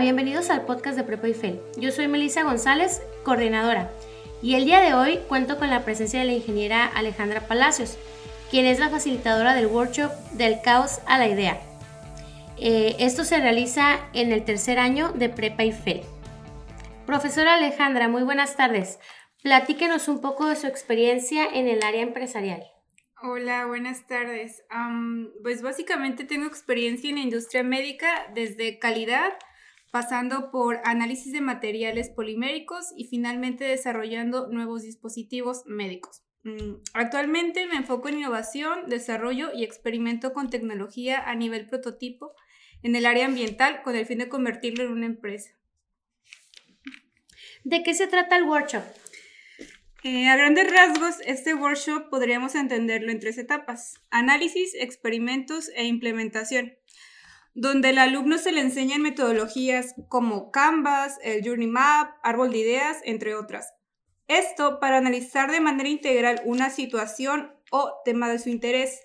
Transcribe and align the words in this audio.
Bienvenidos 0.00 0.50
al 0.50 0.66
podcast 0.66 0.96
de 0.96 1.04
Prepa 1.04 1.28
Fel. 1.28 1.60
Yo 1.76 1.92
soy 1.92 2.08
Melissa 2.08 2.42
González, 2.42 3.00
coordinadora, 3.22 3.92
y 4.42 4.56
el 4.56 4.64
día 4.64 4.80
de 4.80 4.92
hoy 4.92 5.20
cuento 5.28 5.56
con 5.56 5.70
la 5.70 5.84
presencia 5.84 6.18
de 6.18 6.26
la 6.26 6.32
ingeniera 6.32 6.84
Alejandra 6.84 7.46
Palacios, 7.46 7.96
quien 8.50 8.66
es 8.66 8.80
la 8.80 8.88
facilitadora 8.88 9.54
del 9.54 9.68
workshop 9.68 10.10
Del 10.32 10.60
caos 10.62 10.98
a 11.06 11.16
la 11.16 11.28
idea. 11.28 11.60
Eh, 12.58 12.96
esto 12.98 13.24
se 13.24 13.38
realiza 13.38 14.00
en 14.12 14.32
el 14.32 14.44
tercer 14.44 14.80
año 14.80 15.12
de 15.12 15.28
Prepa 15.28 15.62
Fel. 15.72 16.02
Profesora 17.06 17.54
Alejandra, 17.54 18.08
muy 18.08 18.24
buenas 18.24 18.56
tardes. 18.56 18.98
Platíquenos 19.42 20.08
un 20.08 20.20
poco 20.20 20.46
de 20.46 20.56
su 20.56 20.66
experiencia 20.66 21.46
en 21.46 21.68
el 21.68 21.84
área 21.84 22.02
empresarial. 22.02 22.64
Hola, 23.22 23.66
buenas 23.66 24.06
tardes. 24.08 24.64
pues 25.42 25.62
básicamente 25.62 26.24
tengo 26.24 26.46
experiencia 26.46 27.08
en 27.08 27.16
la 27.16 27.22
industria 27.22 27.62
médica 27.62 28.26
desde 28.34 28.78
calidad, 28.80 29.32
pasando 29.94 30.50
por 30.50 30.80
análisis 30.82 31.32
de 31.32 31.40
materiales 31.40 32.08
poliméricos 32.10 32.92
y 32.96 33.04
finalmente 33.04 33.62
desarrollando 33.62 34.48
nuevos 34.48 34.82
dispositivos 34.82 35.62
médicos. 35.66 36.24
Mm, 36.42 36.82
actualmente 36.94 37.68
me 37.68 37.76
enfoco 37.76 38.08
en 38.08 38.18
innovación, 38.18 38.88
desarrollo 38.88 39.52
y 39.54 39.62
experimento 39.62 40.32
con 40.32 40.50
tecnología 40.50 41.22
a 41.22 41.36
nivel 41.36 41.68
prototipo 41.68 42.34
en 42.82 42.96
el 42.96 43.06
área 43.06 43.26
ambiental 43.26 43.82
con 43.82 43.94
el 43.94 44.04
fin 44.04 44.18
de 44.18 44.28
convertirlo 44.28 44.82
en 44.82 44.90
una 44.90 45.06
empresa. 45.06 45.52
¿De 47.62 47.84
qué 47.84 47.94
se 47.94 48.08
trata 48.08 48.36
el 48.36 48.48
workshop? 48.48 48.82
Eh, 50.02 50.26
a 50.26 50.36
grandes 50.36 50.72
rasgos, 50.72 51.20
este 51.24 51.54
workshop 51.54 52.10
podríamos 52.10 52.56
entenderlo 52.56 53.12
en 53.12 53.20
tres 53.20 53.38
etapas, 53.38 54.00
análisis, 54.10 54.74
experimentos 54.74 55.70
e 55.76 55.84
implementación, 55.84 56.74
donde 57.54 57.88
al 57.88 57.98
alumno 57.98 58.36
se 58.38 58.52
le 58.52 58.60
enseñan 58.60 59.00
metodologías 59.00 59.94
como 60.08 60.50
Canvas, 60.50 61.18
el 61.22 61.46
Journey 61.46 61.68
Map, 61.68 62.10
Árbol 62.22 62.50
de 62.50 62.58
Ideas, 62.58 62.98
entre 63.04 63.34
otras. 63.34 63.72
Esto 64.26 64.80
para 64.80 64.98
analizar 64.98 65.50
de 65.50 65.60
manera 65.60 65.88
integral 65.88 66.42
una 66.44 66.70
situación 66.70 67.52
o 67.70 67.92
tema 68.04 68.28
de 68.28 68.38
su 68.38 68.48
interés, 68.48 69.00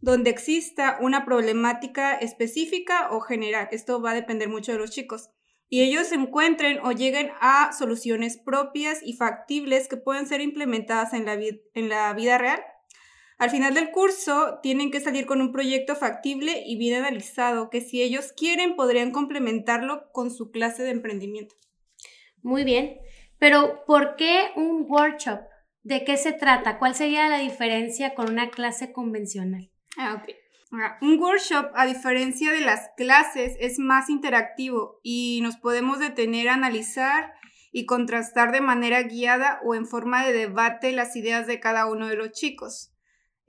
donde 0.00 0.30
exista 0.30 0.98
una 1.00 1.24
problemática 1.24 2.14
específica 2.14 3.08
o 3.10 3.20
general. 3.20 3.68
Esto 3.72 4.00
va 4.00 4.12
a 4.12 4.14
depender 4.14 4.48
mucho 4.48 4.72
de 4.72 4.78
los 4.78 4.90
chicos 4.90 5.30
y 5.68 5.82
ellos 5.82 6.12
encuentren 6.12 6.80
o 6.84 6.92
lleguen 6.92 7.30
a 7.40 7.72
soluciones 7.72 8.38
propias 8.38 8.98
y 9.02 9.14
factibles 9.14 9.88
que 9.88 9.96
pueden 9.96 10.26
ser 10.26 10.40
implementadas 10.40 11.12
en 11.12 11.24
la, 11.24 11.34
en 11.34 11.88
la 11.88 12.12
vida 12.12 12.38
real. 12.38 12.60
Al 13.40 13.48
final 13.48 13.72
del 13.72 13.90
curso 13.90 14.58
tienen 14.62 14.90
que 14.90 15.00
salir 15.00 15.24
con 15.24 15.40
un 15.40 15.50
proyecto 15.50 15.96
factible 15.96 16.62
y 16.66 16.76
bien 16.76 17.02
analizado 17.02 17.70
que 17.70 17.80
si 17.80 18.02
ellos 18.02 18.34
quieren 18.36 18.76
podrían 18.76 19.12
complementarlo 19.12 20.12
con 20.12 20.30
su 20.30 20.50
clase 20.50 20.82
de 20.82 20.90
emprendimiento. 20.90 21.54
Muy 22.42 22.64
bien, 22.64 22.98
pero 23.38 23.86
¿por 23.86 24.16
qué 24.16 24.50
un 24.56 24.84
workshop? 24.86 25.40
¿De 25.82 26.04
qué 26.04 26.18
se 26.18 26.32
trata? 26.32 26.78
¿Cuál 26.78 26.94
sería 26.94 27.30
la 27.30 27.38
diferencia 27.38 28.14
con 28.14 28.30
una 28.30 28.50
clase 28.50 28.92
convencional? 28.92 29.70
Ah, 29.96 30.22
ok. 30.22 30.34
Un 31.00 31.18
workshop, 31.18 31.70
a 31.74 31.86
diferencia 31.86 32.52
de 32.52 32.60
las 32.60 32.90
clases, 32.98 33.56
es 33.58 33.78
más 33.78 34.10
interactivo 34.10 35.00
y 35.02 35.40
nos 35.42 35.56
podemos 35.56 35.98
detener 35.98 36.50
a 36.50 36.54
analizar 36.54 37.32
y 37.72 37.86
contrastar 37.86 38.52
de 38.52 38.60
manera 38.60 39.02
guiada 39.02 39.60
o 39.64 39.74
en 39.74 39.86
forma 39.86 40.26
de 40.26 40.34
debate 40.34 40.92
las 40.92 41.16
ideas 41.16 41.46
de 41.46 41.58
cada 41.58 41.86
uno 41.86 42.06
de 42.06 42.16
los 42.16 42.32
chicos. 42.32 42.92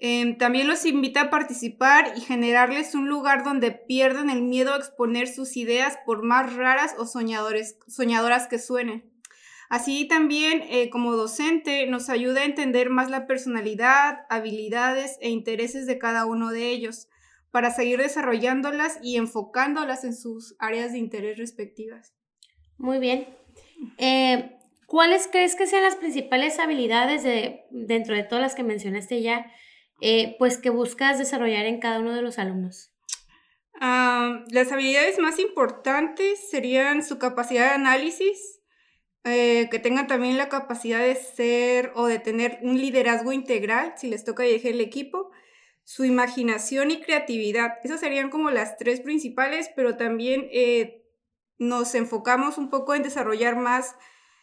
Em, 0.04 0.36
también 0.36 0.68
los 0.68 0.84
invita 0.88 1.22
a 1.22 1.30
participar 1.30 2.14
y 2.18 2.22
generarles 2.22 2.96
un 2.96 3.08
lugar 3.08 3.44
donde 3.44 3.70
pierdan 3.70 4.32
el 4.32 4.42
miedo 4.42 4.74
a 4.74 4.78
exponer 4.78 5.28
sus 5.28 5.56
ideas 5.58 6.00
por 6.08 6.24
más 6.24 6.56
raras 6.56 6.96
o 6.98 7.06
soñadores, 7.06 7.78
soñadoras 7.88 8.48
que 8.48 8.58
suenen. 8.58 9.04
Así 9.70 10.08
también, 10.08 10.64
eh, 10.72 10.90
como 10.90 11.16
docente, 11.16 11.86
nos 11.86 12.10
ayuda 12.10 12.42
a 12.42 12.46
entender 12.46 12.90
más 12.90 13.12
la 13.12 13.28
personalidad, 13.28 14.26
habilidades 14.32 15.20
e 15.22 15.30
intereses 15.30 15.86
de 15.86 16.00
cada 16.00 16.26
uno 16.26 16.50
de 16.50 16.70
ellos, 16.70 17.08
para 17.52 17.70
seguir 17.70 18.00
desarrollándolas 18.00 18.98
y 19.04 19.18
enfocándolas 19.18 20.04
en 20.04 20.16
sus 20.16 20.56
áreas 20.58 20.94
de 20.94 20.98
interés 20.98 21.38
respectivas. 21.38 22.16
Muy 22.80 22.98
bien. 22.98 23.28
Eh, 24.00 24.58
¿Cuáles 24.88 25.30
crees 25.32 25.56
que 25.56 25.68
sean 25.68 25.84
las 25.84 25.96
principales 25.96 26.58
habilidades 26.58 27.22
de, 27.22 27.66
dentro 27.70 28.16
de 28.16 28.24
todas 28.24 28.42
las 28.42 28.56
que 28.56 28.64
mencionaste 28.64 29.22
ya, 29.22 29.46
eh, 30.02 30.36
pues 30.40 30.58
que 30.58 30.70
buscas 30.70 31.18
desarrollar 31.20 31.66
en 31.66 31.80
cada 31.80 32.00
uno 32.00 32.14
de 32.14 32.22
los 32.22 32.40
alumnos? 32.40 32.92
Ah, 33.80 34.44
las 34.50 34.72
habilidades 34.72 35.18
más 35.20 35.40
importantes 35.40 36.50
serían 36.50 37.04
su 37.04 37.18
capacidad 37.18 37.70
de 37.70 37.76
análisis, 37.76 38.60
eh, 39.24 39.70
que 39.70 39.80
tengan 39.80 40.08
también 40.08 40.38
la 40.38 40.50
capacidad 40.50 41.00
de 41.00 41.16
ser 41.16 41.92
o 41.96 42.08
de 42.08 42.20
tener 42.20 42.60
un 42.64 42.80
liderazgo 42.80 43.32
integral 43.32 43.94
si 43.96 44.08
les 44.08 44.24
toca 44.24 44.44
dirigir 44.44 44.72
el 44.72 44.82
equipo, 44.82 45.32
su 45.84 46.06
imaginación 46.06 46.92
y 46.92 47.02
creatividad. 47.02 47.74
Esas 47.84 48.00
serían 48.00 48.30
como 48.30 48.50
las 48.50 48.78
tres 48.78 49.00
principales, 49.02 49.70
pero 49.76 49.98
también 49.98 50.48
eh, 50.52 51.06
nos 51.58 51.94
enfocamos 51.96 52.58
un 52.58 52.70
poco 52.70 52.96
en 52.96 53.04
desarrollar 53.04 53.56
más 53.56 53.96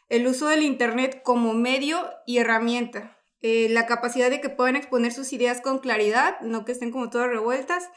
el 0.09 0.27
uso 0.27 0.49
del 0.49 0.63
Internet 0.63 1.23
como 1.25 1.55
medio 1.55 2.09
y 2.27 2.39
herramienta. 2.39 3.18
Eh, 3.41 3.69
la 3.69 3.87
capacidad 3.87 4.31
de 4.31 4.41
que 4.41 4.49
puedan 4.49 4.77
exponer 4.77 5.13
sus 5.13 5.33
ideas 5.33 5.61
con 5.61 5.79
claridad, 5.79 6.41
no 6.41 6.65
que 6.65 6.73
estén 6.73 6.91
como 6.91 7.11
todas 7.11 7.29
revueltas, 7.29 7.89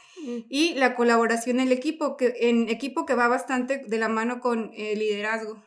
y 0.48 0.74
la 0.74 0.94
colaboración 0.94 1.58
en 1.58 1.66
el 1.66 1.72
equipo, 1.72 2.16
que, 2.16 2.34
en 2.40 2.68
equipo 2.68 3.06
que 3.06 3.14
va 3.14 3.26
bastante 3.26 3.82
de 3.86 3.98
la 3.98 4.08
mano 4.08 4.40
con 4.40 4.70
el 4.76 5.00
liderazgo. 5.00 5.62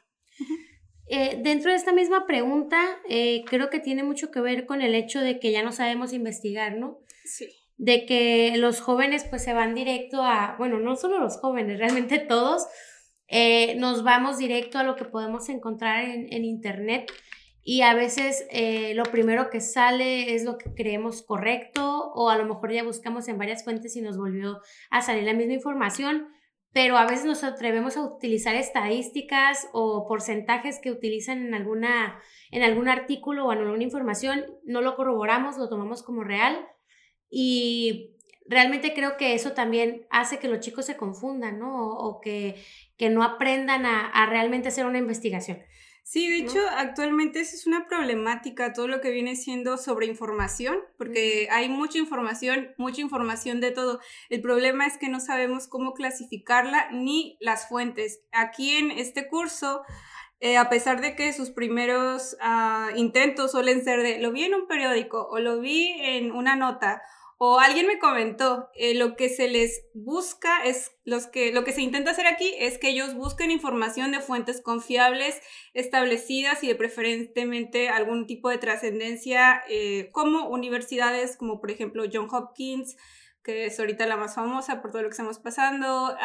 Eh, 1.07 1.39
dentro 1.43 1.71
de 1.71 1.77
esta 1.77 1.93
misma 1.93 2.25
pregunta, 2.25 2.81
creo 3.47 3.69
que 3.69 3.79
tiene 3.79 4.03
mucho 4.03 4.31
que 4.31 4.39
ver 4.39 4.65
con 4.65 4.81
el 4.81 4.95
hecho 4.95 5.19
de 5.19 5.39
que 5.39 5.51
ya 5.51 5.61
no 5.61 5.71
sabemos 5.71 6.13
investigar, 6.13 6.77
¿no? 6.77 6.99
Sí 7.25 7.47
de 7.77 8.05
que 8.05 8.55
los 8.57 8.81
jóvenes 8.81 9.25
pues 9.29 9.43
se 9.43 9.53
van 9.53 9.75
directo 9.75 10.21
a, 10.21 10.55
bueno, 10.57 10.79
no 10.79 10.95
solo 10.95 11.19
los 11.19 11.37
jóvenes, 11.37 11.79
realmente 11.79 12.19
todos, 12.19 12.65
eh, 13.27 13.75
nos 13.75 14.03
vamos 14.03 14.37
directo 14.37 14.77
a 14.77 14.83
lo 14.83 14.95
que 14.95 15.05
podemos 15.05 15.49
encontrar 15.49 16.05
en, 16.05 16.45
Internet 16.45 17.11
y 17.67 17.81
a 17.81 17.95
veces 17.95 18.45
eh, 18.51 18.93
lo 18.93 19.03
primero 19.05 19.49
que 19.49 19.59
sale 19.59 20.35
es 20.35 20.45
lo 20.45 20.59
que 20.59 20.71
creemos 20.75 21.23
correcto 21.23 22.11
o 22.13 22.29
a 22.29 22.37
lo 22.37 22.45
mejor 22.45 22.71
ya 22.71 22.83
buscamos 22.83 23.27
en 23.27 23.39
varias 23.39 23.63
fuentes 23.63 23.95
y 23.95 24.01
nos 24.01 24.17
volvió 24.17 24.61
a 24.91 25.01
salir 25.01 25.23
la 25.23 25.33
misma 25.33 25.53
información, 25.53 26.27
pero 26.71 26.95
a 26.95 27.07
veces 27.07 27.25
nos 27.25 27.43
atrevemos 27.43 27.97
a 27.97 28.03
utilizar 28.03 28.53
estadísticas 28.53 29.67
o 29.73 30.07
porcentajes 30.07 30.79
que 30.79 30.91
utilizan 30.91 31.43
en, 31.43 31.55
alguna, 31.55 32.21
en 32.51 32.61
algún 32.61 32.87
artículo 32.87 33.47
o 33.47 33.51
en 33.51 33.59
alguna 33.59 33.81
información, 33.81 34.45
no 34.63 34.81
lo 34.81 34.95
corroboramos, 34.95 35.57
lo 35.57 35.67
tomamos 35.67 36.03
como 36.03 36.23
real 36.23 36.67
y 37.31 38.15
realmente 38.47 38.93
creo 38.93 39.17
que 39.17 39.33
eso 39.33 39.53
también 39.53 40.05
hace 40.11 40.37
que 40.37 40.47
los 40.47 40.59
chicos 40.59 40.85
se 40.85 40.97
confundan, 40.97 41.57
¿no? 41.57 41.73
O, 41.73 42.21
que, 42.21 42.63
que, 42.95 43.09
no 43.09 43.23
aprendan 43.23 43.87
a, 43.87 44.25
realmente 44.29 44.67
hacer 44.67 44.85
una 44.85 44.99
investigación. 44.99 45.63
Sí, 46.07 46.29
de 46.29 46.37
hecho, 46.37 46.59
actualmente 46.77 47.39
esa 47.39 47.55
es 47.55 47.65
una 47.65 47.87
problemática, 47.87 48.73
todo 48.73 48.87
lo 48.87 49.01
que 49.01 49.09
viene 49.09 49.35
siendo 49.35 49.75
sobre 49.75 50.05
información, 50.05 50.77
porque 50.99 51.47
hay 51.49 51.67
mucha 51.67 51.97
información, 51.97 52.75
mucha 52.77 53.01
información 53.01 53.59
de 53.59 53.71
todo. 53.71 53.99
El 54.29 54.39
problema 54.41 54.85
es 54.85 54.99
que 54.99 55.09
no 55.09 55.19
sabemos 55.19 55.67
cómo 55.67 55.95
clasificarla 55.95 56.91
ni 56.91 57.37
las 57.41 57.67
fuentes. 57.67 58.21
Aquí 58.31 58.75
en 58.75 58.91
este 58.91 59.27
curso, 59.27 59.81
eh, 60.41 60.57
a 60.57 60.69
pesar 60.69 61.01
de 61.01 61.15
que 61.15 61.33
sus 61.33 61.49
primeros 61.49 62.37
ah, 62.39 62.91
intentos 62.95 63.49
suelen 63.49 63.83
ser 63.83 64.03
de, 64.03 64.19
lo 64.19 64.31
vi 64.31 64.43
en 64.43 64.53
un 64.53 64.67
periódico 64.67 65.27
o 65.27 65.39
lo 65.39 65.59
vi 65.59 65.95
en 66.01 66.31
una 66.31 66.55
nota 66.55 67.01
o 67.37 67.59
alguien 67.59 67.87
me 67.87 67.99
comentó, 67.99 68.69
eh, 68.75 68.95
lo 68.95 69.15
que 69.15 69.29
se 69.29 69.49
les 69.49 69.83
busca 69.93 70.63
es, 70.63 70.91
los 71.03 71.27
que, 71.27 71.51
lo 71.51 71.63
que 71.63 71.73
se 71.73 71.81
intenta 71.81 72.11
hacer 72.11 72.27
aquí 72.27 72.53
es 72.59 72.77
que 72.77 72.89
ellos 72.89 73.13
busquen 73.13 73.51
información 73.51 74.11
de 74.11 74.21
fuentes 74.21 74.61
confiables, 74.61 75.41
establecidas 75.73 76.63
y 76.63 76.67
de 76.67 76.75
preferentemente 76.75 77.89
algún 77.89 78.25
tipo 78.25 78.49
de 78.49 78.57
trascendencia, 78.57 79.63
eh, 79.69 80.09
como 80.13 80.47
universidades 80.49 81.35
como 81.35 81.59
por 81.59 81.71
ejemplo 81.71 82.05
John 82.11 82.29
Hopkins, 82.31 82.95
que 83.45 83.67
es 83.67 83.79
ahorita 83.79 84.07
la 84.07 84.17
más 84.17 84.33
famosa 84.33 84.81
por 84.81 84.91
todo 84.91 85.03
lo 85.03 85.09
que 85.09 85.13
estamos 85.13 85.37
pasando, 85.37 86.17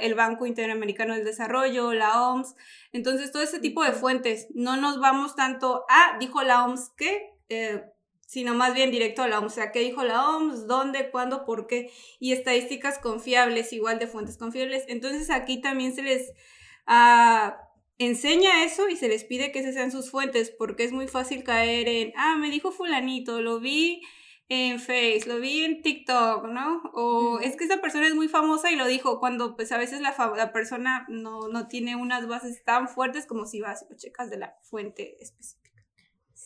el 0.00 0.14
Banco 0.14 0.46
Interamericano 0.46 1.14
del 1.14 1.24
Desarrollo, 1.24 1.92
la 1.92 2.22
OMS. 2.22 2.54
Entonces, 2.92 3.30
todo 3.30 3.42
ese 3.42 3.60
tipo 3.60 3.84
de 3.84 3.92
fuentes, 3.92 4.48
no 4.54 4.78
nos 4.78 4.98
vamos 4.98 5.36
tanto 5.36 5.84
a, 5.90 6.16
dijo 6.18 6.42
la 6.42 6.64
OMS 6.64 6.90
que, 6.96 7.30
eh, 7.50 7.84
sino 8.32 8.54
más 8.54 8.72
bien 8.72 8.90
directo 8.90 9.22
a 9.22 9.28
la 9.28 9.38
OMS. 9.38 9.52
O 9.52 9.54
sea, 9.54 9.72
¿qué 9.72 9.80
dijo 9.80 10.02
la 10.04 10.26
OMS? 10.30 10.66
¿Dónde? 10.66 11.10
¿Cuándo? 11.10 11.44
¿Por 11.44 11.66
qué? 11.66 11.90
Y 12.18 12.32
estadísticas 12.32 12.98
confiables, 12.98 13.74
igual 13.74 13.98
de 13.98 14.06
fuentes 14.06 14.38
confiables. 14.38 14.84
Entonces 14.88 15.28
aquí 15.28 15.60
también 15.60 15.94
se 15.94 16.00
les 16.00 16.32
ah, 16.86 17.58
enseña 17.98 18.64
eso 18.64 18.88
y 18.88 18.96
se 18.96 19.08
les 19.08 19.24
pide 19.24 19.52
que 19.52 19.58
esas 19.58 19.74
sean 19.74 19.92
sus 19.92 20.10
fuentes, 20.10 20.50
porque 20.50 20.84
es 20.84 20.92
muy 20.92 21.08
fácil 21.08 21.44
caer 21.44 21.86
en, 21.88 22.14
ah, 22.16 22.36
me 22.38 22.48
dijo 22.48 22.72
fulanito, 22.72 23.42
lo 23.42 23.60
vi 23.60 24.00
en 24.48 24.80
Face, 24.80 25.24
lo 25.26 25.38
vi 25.38 25.64
en 25.64 25.82
TikTok, 25.82 26.46
¿no? 26.46 26.80
O 26.94 27.38
es 27.40 27.54
que 27.56 27.64
esa 27.64 27.82
persona 27.82 28.06
es 28.06 28.14
muy 28.14 28.28
famosa 28.28 28.70
y 28.72 28.76
lo 28.76 28.86
dijo 28.86 29.20
cuando 29.20 29.56
pues 29.56 29.72
a 29.72 29.76
veces 29.76 30.00
la, 30.00 30.16
la 30.34 30.52
persona 30.54 31.04
no, 31.10 31.48
no, 31.48 31.68
tiene 31.68 31.96
unas 31.96 32.26
bases 32.26 32.64
tan 32.64 32.88
fuertes 32.88 33.26
como 33.26 33.44
si 33.44 33.60
vas 33.60 33.84
y 33.90 33.96
checas 33.96 34.30
de 34.30 34.38
la 34.38 34.56
fuente 34.62 35.22
específica. 35.22 35.61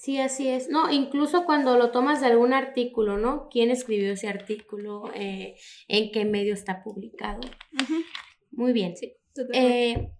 Sí, 0.06 0.20
así 0.20 0.48
es. 0.48 0.68
No, 0.68 0.88
incluso 0.92 1.44
cuando 1.44 1.76
lo 1.76 1.90
tomas 1.90 2.20
de 2.20 2.28
algún 2.28 2.52
artículo, 2.52 3.18
¿no? 3.18 3.48
¿Quién 3.50 3.72
escribió 3.72 4.12
ese 4.12 4.28
artículo? 4.28 5.10
Eh, 5.16 5.56
¿En 5.88 6.12
qué 6.12 6.24
medio 6.24 6.54
está 6.54 6.84
publicado? 6.84 7.40
Muy 8.52 8.72
bien. 8.72 8.96
Sí, 8.96 9.16
eh, 9.52 10.12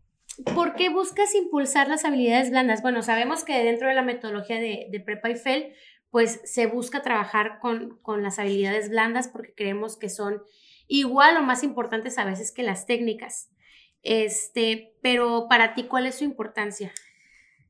¿Por 0.56 0.74
qué 0.74 0.88
buscas 0.88 1.36
impulsar 1.36 1.86
las 1.86 2.04
habilidades 2.04 2.50
blandas? 2.50 2.82
Bueno, 2.82 3.00
sabemos 3.02 3.44
que 3.44 3.62
dentro 3.62 3.86
de 3.86 3.94
la 3.94 4.02
metodología 4.02 4.58
de, 4.58 4.88
de 4.90 4.98
Prepa 4.98 5.30
y 5.30 5.36
FEL 5.36 5.72
pues 6.10 6.40
se 6.42 6.66
busca 6.66 7.02
trabajar 7.02 7.60
con, 7.60 8.00
las 8.20 8.40
habilidades 8.40 8.90
blandas 8.90 9.28
porque 9.28 9.54
creemos 9.54 9.96
que 9.96 10.08
son 10.08 10.42
igual 10.88 11.36
o 11.36 11.42
más 11.42 11.62
importantes 11.62 12.18
a 12.18 12.24
veces 12.24 12.50
que 12.50 12.64
las 12.64 12.86
técnicas. 12.86 13.52
Este, 14.02 14.96
pero 15.00 15.46
para 15.48 15.74
ti, 15.74 15.84
¿cuál 15.84 16.08
es 16.08 16.16
su 16.16 16.24
importancia? 16.24 16.92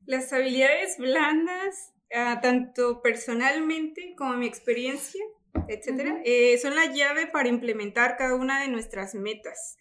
Las 0.07 0.33
habilidades 0.33 0.97
blandas, 0.97 1.93
tanto 2.09 3.01
personalmente 3.01 4.15
como 4.17 4.33
mi 4.33 4.47
experiencia, 4.47 5.23
etcétera, 5.67 6.21
eh, 6.23 6.57
son 6.57 6.75
la 6.75 6.85
llave 6.85 7.27
para 7.27 7.49
implementar 7.49 8.17
cada 8.17 8.35
una 8.35 8.61
de 8.61 8.69
nuestras 8.69 9.15
metas 9.15 9.77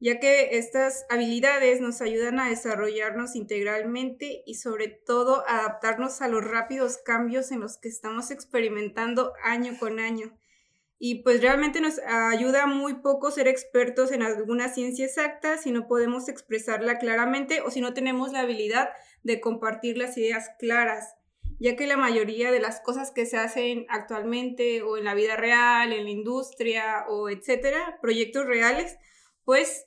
ya 0.00 0.18
que 0.18 0.56
estas 0.56 1.04
habilidades 1.10 1.80
nos 1.80 2.00
ayudan 2.00 2.40
a 2.40 2.48
desarrollarnos 2.48 3.36
integralmente 3.36 4.42
y 4.46 4.54
sobre 4.54 4.88
todo 4.88 5.44
adaptarnos 5.46 6.22
a 6.22 6.28
los 6.28 6.42
rápidos 6.42 6.96
cambios 6.96 7.52
en 7.52 7.60
los 7.60 7.76
que 7.76 7.88
estamos 7.90 8.30
experimentando 8.30 9.34
año 9.44 9.76
con 9.78 10.00
año. 10.00 10.36
Y 10.98 11.22
pues 11.22 11.42
realmente 11.42 11.80
nos 11.80 11.98
ayuda 11.98 12.66
muy 12.66 12.94
poco 12.94 13.30
ser 13.30 13.46
expertos 13.46 14.10
en 14.10 14.22
alguna 14.22 14.68
ciencia 14.68 15.04
exacta 15.04 15.58
si 15.58 15.70
no 15.70 15.86
podemos 15.86 16.28
expresarla 16.28 16.98
claramente 16.98 17.60
o 17.60 17.70
si 17.70 17.82
no 17.82 17.92
tenemos 17.92 18.32
la 18.32 18.40
habilidad 18.40 18.90
de 19.22 19.40
compartir 19.40 19.98
las 19.98 20.16
ideas 20.16 20.50
claras, 20.58 21.14
ya 21.60 21.76
que 21.76 21.86
la 21.86 21.98
mayoría 21.98 22.50
de 22.50 22.58
las 22.58 22.80
cosas 22.80 23.12
que 23.12 23.26
se 23.26 23.36
hacen 23.36 23.86
actualmente 23.90 24.82
o 24.82 24.96
en 24.96 25.04
la 25.04 25.14
vida 25.14 25.36
real, 25.36 25.92
en 25.92 26.04
la 26.04 26.10
industria 26.10 27.04
o 27.08 27.28
etcétera, 27.28 27.98
proyectos 28.00 28.46
reales, 28.46 28.96
pues 29.44 29.86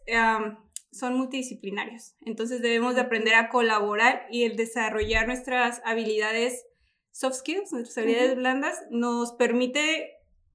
son 0.91 1.15
multidisciplinarios. 1.15 2.15
Entonces 2.21 2.61
debemos 2.61 2.93
de 2.93 3.01
aprender 3.01 3.33
a 3.33 3.49
colaborar 3.49 4.27
y 4.29 4.43
el 4.43 4.55
desarrollar 4.55 5.25
nuestras 5.25 5.81
habilidades 5.83 6.65
soft 7.11 7.37
skills, 7.37 7.71
nuestras 7.71 7.97
habilidades 7.97 8.35
blandas, 8.35 8.79
nos 8.91 9.33
permite 9.33 10.11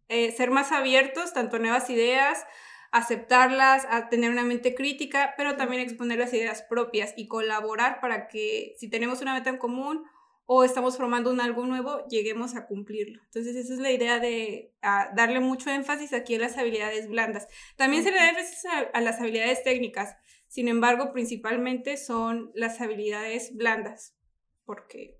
eh, 0.09 0.33
ser 0.33 0.51
más 0.51 0.71
abiertos 0.73 1.33
tanto 1.33 1.57
a 1.57 1.59
nuevas 1.59 1.91
ideas, 1.91 2.45
aceptarlas, 2.93 3.87
a 3.91 4.09
tener 4.09 4.31
una 4.31 4.45
mente 4.45 4.75
crítica, 4.75 5.35
pero 5.37 5.57
también 5.57 5.83
exponer 5.83 6.19
las 6.19 6.33
ideas 6.33 6.63
propias 6.63 7.13
y 7.17 7.27
colaborar 7.29 8.01
para 8.01 8.29
que 8.29 8.75
si 8.79 8.89
tenemos 8.89 9.21
una 9.21 9.35
meta 9.35 9.51
en 9.51 9.59
común 9.59 10.05
o 10.51 10.65
estamos 10.65 10.97
formando 10.97 11.31
un 11.31 11.43
algo 11.43 11.67
nuevo, 11.67 12.07
lleguemos 12.09 12.57
a 12.57 12.67
cumplirlo. 12.67 13.21
Entonces, 13.23 13.55
esa 13.55 13.75
es 13.75 13.81
la 13.81 13.93
idea 13.93 14.19
de 14.19 14.73
ah, 14.81 15.11
darle 15.15 15.41
mucho 15.41 15.69
énfasis 15.69 16.15
aquí 16.15 16.37
a 16.37 16.39
las 16.39 16.57
habilidades 16.57 17.07
blandas. 17.07 17.47
También 17.77 18.03
se 18.03 18.11
le 18.11 18.17
da 18.17 18.31
énfasis 18.31 18.65
a, 18.95 19.01
las 19.03 19.21
habilidades 19.21 19.63
técnicas, 19.63 20.17
sin 20.47 20.69
embargo, 20.69 21.13
principalmente 21.13 21.99
son 21.99 22.51
las 22.55 22.81
habilidades 22.81 23.55
blandas, 23.57 24.17
porque 24.65 25.18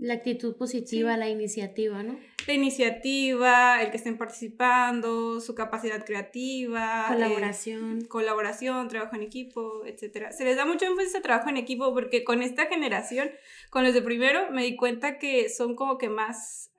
la 0.00 0.14
actitud 0.14 0.56
positiva, 0.56 1.16
la 1.18 1.28
iniciativa, 1.28 2.02
¿no? 2.02 2.18
La 2.46 2.54
iniciativa, 2.54 3.82
el 3.82 3.90
que 3.90 3.98
estén 3.98 4.16
participando, 4.16 5.40
su 5.40 5.54
capacidad 5.54 6.04
creativa. 6.04 7.04
Colaboración. 7.08 8.06
colaboración, 8.06 8.88
trabajo 8.88 9.16
en 9.16 9.22
equipo, 9.22 9.84
etc. 9.84 10.30
Se 10.30 10.44
les 10.44 10.56
da 10.56 10.64
mucho 10.64 10.86
énfasis 10.86 11.16
a 11.16 11.20
trabajo 11.20 11.50
en 11.50 11.58
equipo 11.58 11.92
porque 11.92 12.24
con 12.24 12.42
esta 12.42 12.66
generación, 12.66 13.30
con 13.68 13.84
los 13.84 13.92
de 13.92 14.00
primero, 14.00 14.50
me 14.50 14.64
di 14.64 14.74
cuenta 14.74 15.18
que 15.18 15.50
son 15.50 15.76
como 15.76 15.98
que 15.98 16.08
más 16.08 16.72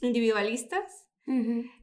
individualistas. 0.00 1.06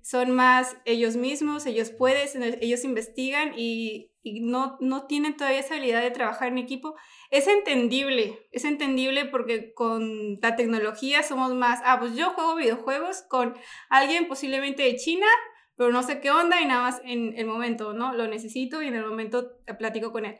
Son 0.01 0.31
más 0.31 0.75
ellos 0.85 1.17
mismos, 1.17 1.67
ellos 1.67 1.91
pueden, 1.91 2.57
ellos 2.61 2.83
investigan 2.83 3.53
y, 3.55 4.11
y 4.23 4.39
no, 4.39 4.75
no 4.79 5.05
tienen 5.05 5.37
todavía 5.37 5.59
esa 5.59 5.75
habilidad 5.75 6.01
de 6.01 6.09
trabajar 6.09 6.47
en 6.47 6.57
equipo 6.57 6.95
es 7.31 7.47
entendible, 7.47 8.47
es 8.51 8.65
entendible 8.65 9.25
porque 9.25 9.73
con 9.73 10.39
la 10.41 10.55
tecnología 10.55 11.23
somos 11.23 11.53
más, 11.53 11.81
ah, 11.83 11.99
pues 11.99 12.15
yo 12.15 12.31
juego 12.31 12.55
videojuegos 12.55 13.23
con 13.23 13.55
alguien 13.89 14.27
posiblemente 14.27 14.83
de 14.83 14.95
China, 14.95 15.27
pero 15.75 15.91
no 15.91 16.03
sé 16.03 16.21
qué 16.21 16.31
onda 16.31 16.61
y 16.61 16.65
nada 16.65 16.81
más 16.81 17.01
en 17.03 17.37
el 17.37 17.45
momento, 17.45 17.93
¿no? 17.93 18.13
Lo 18.13 18.27
necesito 18.27 18.81
y 18.81 18.87
en 18.87 18.95
el 18.95 19.05
momento 19.05 19.51
platico 19.77 20.11
con 20.11 20.25
él. 20.25 20.37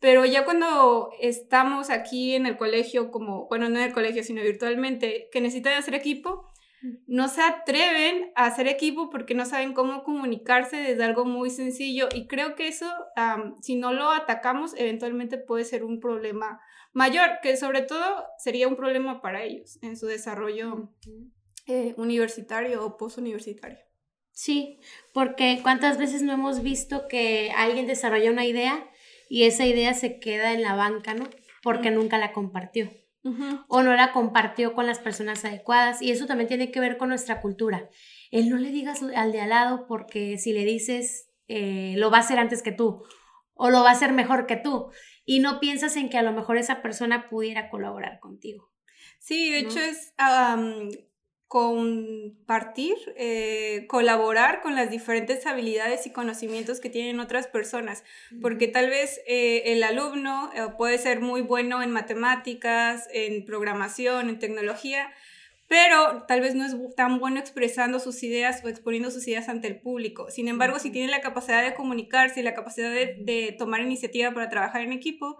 Pero 0.00 0.24
ya 0.24 0.46
cuando 0.46 1.10
estamos 1.20 1.90
aquí 1.90 2.34
en 2.34 2.46
el 2.46 2.56
colegio, 2.56 3.10
como, 3.10 3.46
bueno, 3.48 3.68
no 3.68 3.76
en 3.76 3.84
el 3.84 3.92
colegio, 3.92 4.24
sino 4.24 4.40
virtualmente, 4.42 5.28
que 5.30 5.42
necesitan 5.42 5.74
hacer 5.74 5.94
equipo, 5.94 6.49
no 7.06 7.28
se 7.28 7.42
atreven 7.42 8.32
a 8.34 8.46
hacer 8.46 8.66
equipo 8.66 9.10
porque 9.10 9.34
no 9.34 9.44
saben 9.44 9.74
cómo 9.74 10.02
comunicarse 10.02 10.76
desde 10.76 11.04
algo 11.04 11.24
muy 11.24 11.50
sencillo 11.50 12.08
y 12.14 12.26
creo 12.26 12.54
que 12.54 12.68
eso, 12.68 12.90
si 13.60 13.76
no 13.76 13.92
lo 13.92 14.10
atacamos, 14.10 14.74
eventualmente 14.76 15.38
puede 15.38 15.64
ser 15.64 15.84
un 15.84 16.00
problema 16.00 16.60
mayor, 16.92 17.28
que 17.42 17.56
sobre 17.56 17.82
todo 17.82 18.24
sería 18.38 18.68
un 18.68 18.76
problema 18.76 19.20
para 19.20 19.42
ellos 19.42 19.78
en 19.82 19.96
su 19.96 20.06
desarrollo 20.06 20.90
eh, 21.66 21.94
universitario 21.96 22.84
o 22.84 22.96
postuniversitario. 22.96 23.78
Sí, 24.32 24.80
porque 25.12 25.60
cuántas 25.62 25.98
veces 25.98 26.22
no 26.22 26.32
hemos 26.32 26.62
visto 26.62 27.08
que 27.08 27.52
alguien 27.54 27.86
desarrolla 27.86 28.30
una 28.30 28.46
idea 28.46 28.88
y 29.28 29.44
esa 29.44 29.66
idea 29.66 29.92
se 29.92 30.18
queda 30.18 30.54
en 30.54 30.62
la 30.62 30.74
banca, 30.74 31.14
¿no? 31.14 31.28
Porque 31.62 31.90
nunca 31.90 32.16
la 32.16 32.32
compartió 32.32 32.90
o 33.68 33.82
no 33.82 33.94
la 33.94 34.12
compartió 34.12 34.74
con 34.74 34.86
las 34.86 34.98
personas 34.98 35.44
adecuadas. 35.44 36.00
Y 36.02 36.10
eso 36.10 36.26
también 36.26 36.48
tiene 36.48 36.70
que 36.70 36.80
ver 36.80 36.96
con 36.96 37.08
nuestra 37.08 37.40
cultura. 37.40 37.88
El 38.30 38.48
no 38.48 38.56
le 38.56 38.70
digas 38.70 39.02
al 39.02 39.32
de 39.32 39.40
al 39.40 39.50
lado 39.50 39.86
porque 39.86 40.38
si 40.38 40.52
le 40.52 40.64
dices, 40.64 41.30
eh, 41.48 41.94
lo 41.96 42.10
va 42.10 42.18
a 42.18 42.20
hacer 42.20 42.38
antes 42.38 42.62
que 42.62 42.72
tú 42.72 43.02
o 43.62 43.68
lo 43.68 43.82
va 43.82 43.90
a 43.90 43.92
hacer 43.92 44.12
mejor 44.12 44.46
que 44.46 44.56
tú. 44.56 44.90
Y 45.26 45.40
no 45.40 45.60
piensas 45.60 45.96
en 45.96 46.08
que 46.08 46.16
a 46.16 46.22
lo 46.22 46.32
mejor 46.32 46.56
esa 46.56 46.80
persona 46.80 47.28
pudiera 47.28 47.68
colaborar 47.68 48.18
contigo. 48.18 48.70
Sí, 49.18 49.50
de 49.50 49.58
hecho 49.58 49.80
es 49.80 50.14
compartir, 51.50 52.94
eh, 53.16 53.86
colaborar 53.88 54.60
con 54.60 54.76
las 54.76 54.88
diferentes 54.88 55.46
habilidades 55.46 56.06
y 56.06 56.12
conocimientos 56.12 56.78
que 56.78 56.90
tienen 56.90 57.18
otras 57.18 57.48
personas, 57.48 58.04
porque 58.40 58.68
tal 58.68 58.88
vez 58.88 59.20
eh, 59.26 59.64
el 59.66 59.82
alumno 59.82 60.52
eh, 60.54 60.68
puede 60.78 60.96
ser 60.98 61.20
muy 61.20 61.40
bueno 61.40 61.82
en 61.82 61.90
matemáticas, 61.90 63.08
en 63.12 63.44
programación, 63.44 64.28
en 64.28 64.38
tecnología, 64.38 65.12
pero 65.66 66.22
tal 66.28 66.40
vez 66.40 66.54
no 66.54 66.64
es 66.64 66.76
tan 66.94 67.18
bueno 67.18 67.40
expresando 67.40 67.98
sus 67.98 68.22
ideas 68.22 68.62
o 68.64 68.68
exponiendo 68.68 69.10
sus 69.10 69.26
ideas 69.26 69.48
ante 69.48 69.66
el 69.66 69.80
público. 69.80 70.30
Sin 70.30 70.46
embargo, 70.46 70.78
si 70.78 70.92
tiene 70.92 71.10
la 71.10 71.20
capacidad 71.20 71.64
de 71.64 71.74
comunicarse 71.74 72.38
y 72.38 72.42
la 72.44 72.54
capacidad 72.54 72.92
de, 72.92 73.16
de 73.22 73.56
tomar 73.58 73.80
iniciativa 73.80 74.30
para 74.30 74.50
trabajar 74.50 74.82
en 74.82 74.92
equipo, 74.92 75.36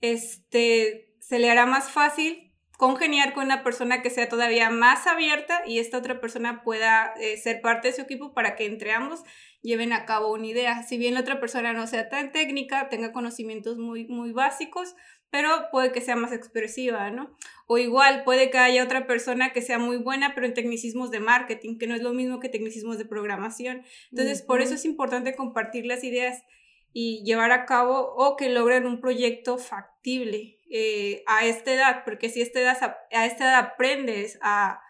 este, 0.00 1.14
se 1.20 1.38
le 1.38 1.48
hará 1.50 1.66
más 1.66 1.88
fácil 1.88 2.45
congeniar 2.76 3.32
con 3.32 3.44
una 3.44 3.62
persona 3.62 4.02
que 4.02 4.10
sea 4.10 4.28
todavía 4.28 4.70
más 4.70 5.06
abierta 5.06 5.62
y 5.66 5.78
esta 5.78 5.98
otra 5.98 6.20
persona 6.20 6.62
pueda 6.62 7.14
eh, 7.20 7.36
ser 7.36 7.60
parte 7.60 7.88
de 7.88 7.94
su 7.94 8.02
equipo 8.02 8.34
para 8.34 8.56
que 8.56 8.66
entre 8.66 8.92
ambos 8.92 9.22
lleven 9.62 9.92
a 9.92 10.04
cabo 10.04 10.32
una 10.32 10.46
idea. 10.46 10.82
Si 10.82 10.98
bien 10.98 11.14
la 11.14 11.20
otra 11.20 11.40
persona 11.40 11.72
no 11.72 11.86
sea 11.86 12.08
tan 12.08 12.32
técnica, 12.32 12.88
tenga 12.88 13.12
conocimientos 13.12 13.78
muy, 13.78 14.06
muy 14.06 14.32
básicos, 14.32 14.94
pero 15.30 15.50
puede 15.72 15.92
que 15.92 16.00
sea 16.00 16.16
más 16.16 16.32
expresiva, 16.32 17.10
¿no? 17.10 17.36
O 17.66 17.78
igual 17.78 18.22
puede 18.24 18.50
que 18.50 18.58
haya 18.58 18.84
otra 18.84 19.06
persona 19.06 19.52
que 19.52 19.62
sea 19.62 19.78
muy 19.78 19.96
buena, 19.96 20.34
pero 20.34 20.46
en 20.46 20.54
tecnicismos 20.54 21.10
de 21.10 21.20
marketing, 21.20 21.78
que 21.78 21.86
no 21.86 21.94
es 21.94 22.02
lo 22.02 22.12
mismo 22.12 22.40
que 22.40 22.48
tecnicismos 22.48 22.96
de 22.98 23.06
programación. 23.06 23.82
Entonces, 24.10 24.42
por 24.42 24.60
eso 24.60 24.74
es 24.74 24.84
importante 24.84 25.34
compartir 25.34 25.84
las 25.84 26.04
ideas 26.04 26.44
y 26.92 27.24
llevar 27.24 27.50
a 27.50 27.66
cabo 27.66 28.14
o 28.16 28.36
que 28.36 28.48
logren 28.48 28.86
un 28.86 29.00
proyecto 29.00 29.58
factible 29.58 30.55
eh, 30.70 31.22
a 31.26 31.46
esta 31.46 31.72
edad, 31.72 32.02
porque 32.04 32.28
si 32.28 32.42
esta, 32.42 32.60
edad, 32.60 32.96
a 33.12 33.26
esta 33.26 33.44
edad 33.44 33.58
aprendes 33.58 34.38
a 34.42 34.80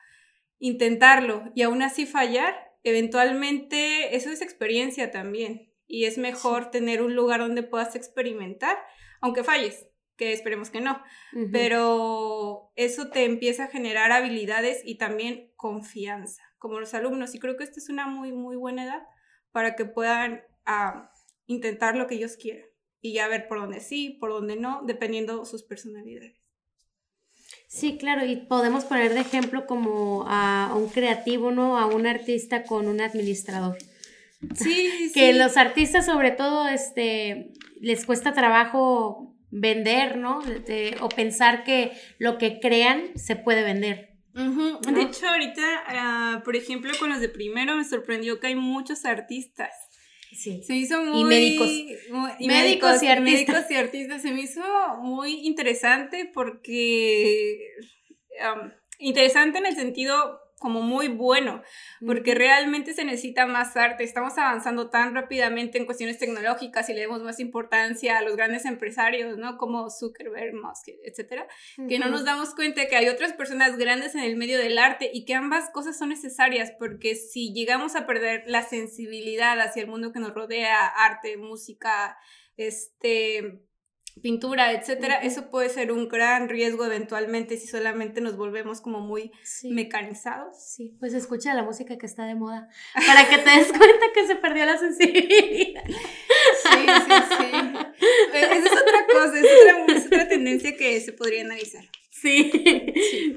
intentarlo 0.58 1.44
y 1.54 1.62
aún 1.62 1.82
así 1.82 2.06
fallar, 2.06 2.72
eventualmente 2.82 4.16
eso 4.16 4.30
es 4.30 4.40
experiencia 4.40 5.10
también 5.10 5.72
y 5.86 6.06
es 6.06 6.16
mejor 6.18 6.70
tener 6.70 7.02
un 7.02 7.14
lugar 7.14 7.40
donde 7.40 7.62
puedas 7.62 7.94
experimentar, 7.94 8.78
aunque 9.20 9.44
falles, 9.44 9.86
que 10.16 10.32
esperemos 10.32 10.70
que 10.70 10.80
no, 10.80 11.02
pero 11.52 12.72
eso 12.74 13.10
te 13.10 13.24
empieza 13.24 13.64
a 13.64 13.68
generar 13.68 14.12
habilidades 14.12 14.80
y 14.82 14.96
también 14.96 15.52
confianza, 15.56 16.42
como 16.58 16.80
los 16.80 16.94
alumnos, 16.94 17.34
y 17.34 17.38
creo 17.38 17.58
que 17.58 17.64
esta 17.64 17.78
es 17.78 17.90
una 17.90 18.06
muy, 18.06 18.32
muy 18.32 18.56
buena 18.56 18.84
edad 18.84 19.02
para 19.52 19.76
que 19.76 19.84
puedan 19.84 20.42
ah, 20.64 21.12
intentar 21.44 21.96
lo 21.96 22.06
que 22.06 22.14
ellos 22.14 22.38
quieran 22.38 22.66
y 23.06 23.12
ya 23.12 23.28
ver 23.28 23.48
por 23.48 23.60
dónde 23.60 23.80
sí, 23.80 24.16
por 24.20 24.30
dónde 24.30 24.56
no, 24.56 24.82
dependiendo 24.84 25.44
sus 25.44 25.62
personalidades. 25.62 26.34
Sí, 27.68 27.98
claro, 27.98 28.24
y 28.24 28.36
podemos 28.36 28.84
poner 28.84 29.14
de 29.14 29.20
ejemplo 29.20 29.66
como 29.66 30.24
a, 30.28 30.72
un 30.74 30.88
creativo, 30.88 31.50
¿no? 31.50 31.78
A 31.78 31.86
un 31.86 32.06
artista 32.06 32.64
con 32.64 32.88
un 32.88 33.00
administrador. 33.00 33.76
Sí, 34.54 35.10
que 35.14 35.32
los 35.32 35.56
artistas 35.56 36.06
sobre 36.06 36.30
todo 36.30 36.68
este 36.68 37.52
les 37.80 38.06
cuesta 38.06 38.32
trabajo 38.32 39.34
vender, 39.50 40.16
¿no? 40.16 40.42
o 41.00 41.08
pensar 41.08 41.64
que 41.64 41.92
lo 42.18 42.38
que 42.38 42.58
crean 42.60 43.16
se 43.16 43.36
puede 43.36 43.62
vender. 43.62 44.16
De 44.36 45.00
hecho, 45.00 45.26
ahorita, 45.28 45.62
ah, 45.86 46.42
por 46.44 46.56
ejemplo, 46.56 46.92
con 46.98 47.08
los 47.08 47.20
de 47.20 47.28
primero 47.30 47.74
me 47.74 47.84
sorprendió 47.84 48.38
que 48.38 48.48
hay 48.48 48.54
muchos 48.54 49.06
artistas. 49.06 49.72
Sí. 50.32 50.62
Se 50.62 50.74
hizo 50.74 51.02
muy... 51.02 51.20
Y 51.20 51.24
médicos. 51.24 51.68
médicos, 52.40 53.02
y 53.02 53.08
artistas. 53.08 53.20
Médicos 53.20 53.70
y 53.70 53.74
artistas. 53.74 54.22
Se 54.22 54.32
me 54.32 54.42
hizo 54.42 54.62
muy 55.00 55.46
interesante 55.46 56.30
porque... 56.32 57.72
interesante 58.98 59.58
en 59.58 59.66
el 59.66 59.74
sentido 59.74 60.40
como 60.58 60.80
muy 60.80 61.08
bueno, 61.08 61.62
porque 62.04 62.34
realmente 62.34 62.94
se 62.94 63.04
necesita 63.04 63.46
más 63.46 63.76
arte. 63.76 64.04
Estamos 64.04 64.38
avanzando 64.38 64.88
tan 64.88 65.14
rápidamente 65.14 65.76
en 65.76 65.84
cuestiones 65.84 66.18
tecnológicas 66.18 66.88
y 66.88 66.94
le 66.94 67.02
damos 67.02 67.22
más 67.22 67.40
importancia 67.40 68.18
a 68.18 68.22
los 68.22 68.36
grandes 68.36 68.64
empresarios, 68.64 69.36
¿no? 69.36 69.58
Como 69.58 69.90
Zuckerberg, 69.90 70.54
Musk, 70.54 70.88
etcétera, 71.04 71.46
que 71.88 71.98
no 71.98 72.08
nos 72.08 72.24
damos 72.24 72.54
cuenta 72.54 72.86
que 72.86 72.96
hay 72.96 73.08
otras 73.08 73.34
personas 73.34 73.76
grandes 73.76 74.14
en 74.14 74.22
el 74.22 74.36
medio 74.36 74.58
del 74.58 74.78
arte 74.78 75.10
y 75.12 75.24
que 75.26 75.34
ambas 75.34 75.70
cosas 75.70 75.98
son 75.98 76.08
necesarias, 76.08 76.72
porque 76.78 77.14
si 77.14 77.52
llegamos 77.52 77.94
a 77.94 78.06
perder 78.06 78.44
la 78.46 78.62
sensibilidad 78.62 79.60
hacia 79.60 79.82
el 79.82 79.88
mundo 79.88 80.12
que 80.12 80.20
nos 80.20 80.34
rodea, 80.34 80.86
arte, 80.86 81.36
música, 81.36 82.16
este 82.56 83.65
pintura, 84.22 84.72
etcétera, 84.72 85.16
eso 85.16 85.50
puede 85.50 85.68
ser 85.68 85.92
un 85.92 86.08
gran 86.08 86.48
riesgo 86.48 86.84
eventualmente 86.84 87.56
si 87.56 87.66
solamente 87.66 88.20
nos 88.20 88.36
volvemos 88.36 88.80
como 88.80 89.00
muy 89.00 89.30
mecanizados. 89.64 90.56
Sí, 90.58 90.96
pues 90.98 91.14
escucha 91.14 91.54
la 91.54 91.62
música 91.62 91.98
que 91.98 92.06
está 92.06 92.24
de 92.24 92.34
moda 92.34 92.68
para 93.06 93.28
que 93.28 93.38
te 93.38 93.50
des 93.50 93.68
cuenta 93.68 94.06
que 94.14 94.26
se 94.26 94.36
perdió 94.36 94.64
la 94.64 94.78
sensibilidad. 94.78 95.84
Sí, 95.86 96.86
sí, 96.86 97.12
sí. 97.38 97.50
Esa 98.34 98.56
es 98.56 98.72
otra 98.72 99.06
cosa, 99.12 99.40
es 99.40 100.06
otra, 100.06 100.28
tendencia 100.28 100.76
que 100.76 101.00
se 101.00 101.12
podría 101.12 101.42
analizar. 101.42 101.84
Sí. 102.10 102.50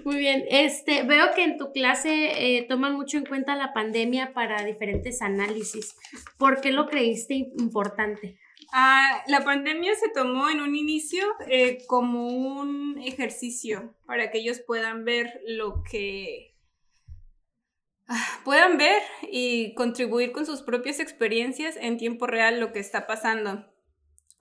muy 0.06 0.18
bien. 0.18 0.46
Este, 0.50 1.04
veo 1.04 1.34
que 1.36 1.44
en 1.44 1.58
tu 1.58 1.72
clase 1.72 2.58
eh, 2.58 2.66
toman 2.68 2.96
mucho 2.96 3.18
en 3.18 3.26
cuenta 3.26 3.56
la 3.56 3.74
pandemia 3.74 4.34
para 4.34 4.64
diferentes 4.64 5.22
análisis. 5.22 5.96
¿Por 6.38 6.62
qué 6.62 6.72
lo 6.72 6.88
creíste 6.88 7.34
importante? 7.58 8.38
Ah, 8.72 9.24
la 9.28 9.44
pandemia 9.44 9.96
se 9.96 10.10
tomó 10.10 10.50
en 10.50 10.62
un 10.62 10.76
inicio 10.76 11.24
eh, 11.48 11.80
como 11.88 12.28
un 12.28 13.00
ejercicio 13.04 13.96
para 14.06 14.30
que 14.30 14.40
ellos 14.40 14.60
puedan 14.60 15.06
ver 15.06 15.42
lo 15.48 15.84
que 15.84 16.56
ah, 18.08 18.42
puedan 18.44 18.78
ver 18.78 19.02
y 19.24 19.74
contribuir 19.74 20.32
con 20.32 20.46
sus 20.46 20.62
propias 20.62 21.00
experiencias 21.00 21.78
en 21.78 21.98
tiempo 21.98 22.28
real 22.28 22.60
lo 22.60 22.72
que 22.72 22.80
está 22.80 23.08
pasando. 23.08 23.66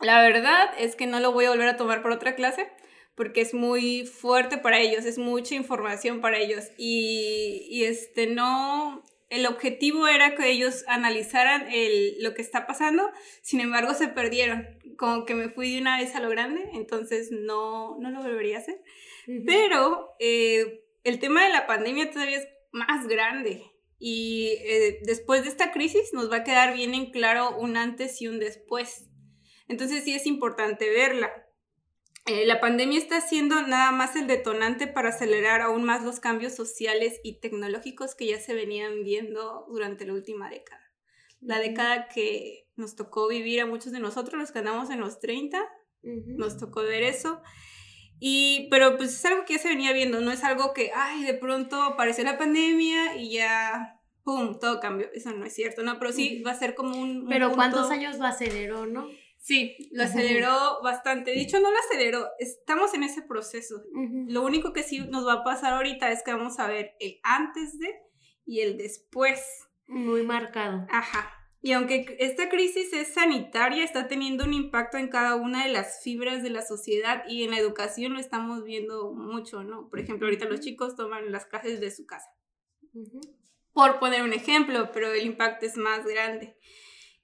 La 0.00 0.20
verdad 0.20 0.70
es 0.78 0.94
que 0.94 1.06
no 1.06 1.20
lo 1.20 1.32
voy 1.32 1.46
a 1.46 1.50
volver 1.50 1.68
a 1.68 1.76
tomar 1.76 2.02
por 2.02 2.12
otra 2.12 2.34
clase 2.34 2.70
porque 3.14 3.40
es 3.40 3.52
muy 3.52 4.06
fuerte 4.06 4.58
para 4.58 4.78
ellos, 4.78 5.04
es 5.04 5.18
mucha 5.18 5.54
información 5.54 6.20
para 6.20 6.38
ellos 6.38 6.66
y, 6.76 7.66
y 7.68 7.84
este 7.84 8.28
no 8.28 9.02
el 9.30 9.46
objetivo 9.46 10.08
era 10.08 10.34
que 10.34 10.50
ellos 10.50 10.84
analizaran 10.86 11.66
el, 11.70 12.22
lo 12.22 12.34
que 12.34 12.42
está 12.42 12.66
pasando, 12.66 13.10
sin 13.42 13.60
embargo 13.60 13.94
se 13.94 14.08
perdieron, 14.08 14.66
como 14.96 15.24
que 15.26 15.34
me 15.34 15.50
fui 15.50 15.72
de 15.72 15.80
una 15.80 15.98
vez 15.98 16.14
a 16.14 16.20
lo 16.20 16.30
grande, 16.30 16.62
entonces 16.72 17.30
no, 17.30 17.98
no 17.98 18.10
lo 18.10 18.22
volvería 18.22 18.56
a 18.56 18.60
hacer. 18.60 18.80
Pero 19.46 20.14
eh, 20.18 20.84
el 21.04 21.18
tema 21.18 21.44
de 21.44 21.52
la 21.52 21.66
pandemia 21.66 22.10
todavía 22.10 22.38
es 22.38 22.48
más 22.72 23.06
grande 23.06 23.62
y 23.98 24.54
eh, 24.64 25.00
después 25.02 25.42
de 25.42 25.48
esta 25.48 25.72
crisis 25.72 26.12
nos 26.12 26.30
va 26.30 26.36
a 26.36 26.44
quedar 26.44 26.74
bien 26.74 26.94
en 26.94 27.10
claro 27.10 27.58
un 27.58 27.76
antes 27.76 28.22
y 28.22 28.28
un 28.28 28.38
después. 28.38 29.08
Entonces 29.66 30.04
sí 30.04 30.14
es 30.14 30.26
importante 30.26 30.88
verla. 30.88 31.30
Eh, 32.28 32.44
la 32.44 32.60
pandemia 32.60 32.98
está 32.98 33.22
siendo 33.22 33.62
nada 33.62 33.90
más 33.90 34.14
el 34.14 34.26
detonante 34.26 34.86
para 34.86 35.08
acelerar 35.08 35.62
aún 35.62 35.84
más 35.84 36.04
los 36.04 36.20
cambios 36.20 36.54
sociales 36.54 37.20
y 37.24 37.40
tecnológicos 37.40 38.14
que 38.14 38.26
ya 38.26 38.38
se 38.38 38.52
venían 38.52 39.02
viendo 39.02 39.64
durante 39.70 40.04
la 40.04 40.12
última 40.12 40.50
década. 40.50 40.82
La 41.40 41.58
década 41.58 42.08
que 42.08 42.68
nos 42.76 42.96
tocó 42.96 43.28
vivir 43.28 43.62
a 43.62 43.66
muchos 43.66 43.92
de 43.92 44.00
nosotros, 44.00 44.38
los 44.38 44.52
que 44.52 44.58
andamos 44.58 44.90
en 44.90 45.00
los 45.00 45.20
30, 45.20 45.58
nos 46.02 46.58
tocó 46.58 46.82
ver 46.82 47.02
eso. 47.02 47.40
Y, 48.20 48.68
pero 48.70 48.98
pues 48.98 49.14
es 49.14 49.24
algo 49.24 49.46
que 49.46 49.54
ya 49.54 49.60
se 49.60 49.68
venía 49.68 49.94
viendo, 49.94 50.20
no 50.20 50.30
es 50.30 50.44
algo 50.44 50.74
que, 50.74 50.90
ay, 50.94 51.24
de 51.24 51.34
pronto 51.34 51.80
apareció 51.80 52.24
la 52.24 52.36
pandemia 52.36 53.16
y 53.16 53.32
ya, 53.32 54.00
¡pum!, 54.22 54.58
todo 54.58 54.80
cambió. 54.80 55.06
Eso 55.14 55.30
no 55.32 55.46
es 55.46 55.54
cierto, 55.54 55.82
¿no? 55.82 55.98
Pero 55.98 56.12
sí 56.12 56.42
va 56.42 56.50
a 56.50 56.58
ser 56.58 56.74
como 56.74 57.00
un... 57.00 57.26
pero 57.26 57.52
¿cuántos 57.52 57.90
años 57.90 58.18
lo 58.18 58.26
aceleró, 58.26 58.84
no? 58.84 59.08
Sí, 59.48 59.88
lo 59.92 60.02
aceleró 60.02 60.82
bastante. 60.82 61.30
Dicho, 61.30 61.58
no 61.58 61.70
lo 61.70 61.78
aceleró, 61.78 62.28
estamos 62.38 62.92
en 62.92 63.02
ese 63.02 63.22
proceso. 63.22 63.82
Lo 64.26 64.42
único 64.42 64.74
que 64.74 64.82
sí 64.82 64.98
nos 64.98 65.26
va 65.26 65.32
a 65.32 65.42
pasar 65.42 65.72
ahorita 65.72 66.12
es 66.12 66.22
que 66.22 66.34
vamos 66.34 66.58
a 66.58 66.66
ver 66.66 66.96
el 67.00 67.18
antes 67.22 67.78
de 67.78 67.98
y 68.44 68.60
el 68.60 68.76
después. 68.76 69.40
Muy 69.86 70.22
marcado. 70.22 70.86
Ajá. 70.90 71.32
Y 71.62 71.72
aunque 71.72 72.18
esta 72.18 72.50
crisis 72.50 72.92
es 72.92 73.14
sanitaria, 73.14 73.84
está 73.84 74.06
teniendo 74.06 74.44
un 74.44 74.52
impacto 74.52 74.98
en 74.98 75.08
cada 75.08 75.34
una 75.36 75.64
de 75.64 75.72
las 75.72 76.02
fibras 76.02 76.42
de 76.42 76.50
la 76.50 76.60
sociedad 76.60 77.24
y 77.26 77.44
en 77.44 77.52
la 77.52 77.58
educación 77.58 78.12
lo 78.12 78.20
estamos 78.20 78.64
viendo 78.64 79.14
mucho, 79.14 79.64
¿no? 79.64 79.88
Por 79.88 79.98
ejemplo, 79.98 80.26
ahorita 80.26 80.44
los 80.44 80.60
chicos 80.60 80.94
toman 80.94 81.32
las 81.32 81.46
clases 81.46 81.80
de 81.80 81.90
su 81.90 82.04
casa. 82.04 82.28
Por 83.72 83.98
poner 83.98 84.24
un 84.24 84.34
ejemplo, 84.34 84.90
pero 84.92 85.10
el 85.10 85.24
impacto 85.24 85.64
es 85.64 85.78
más 85.78 86.04
grande. 86.04 86.58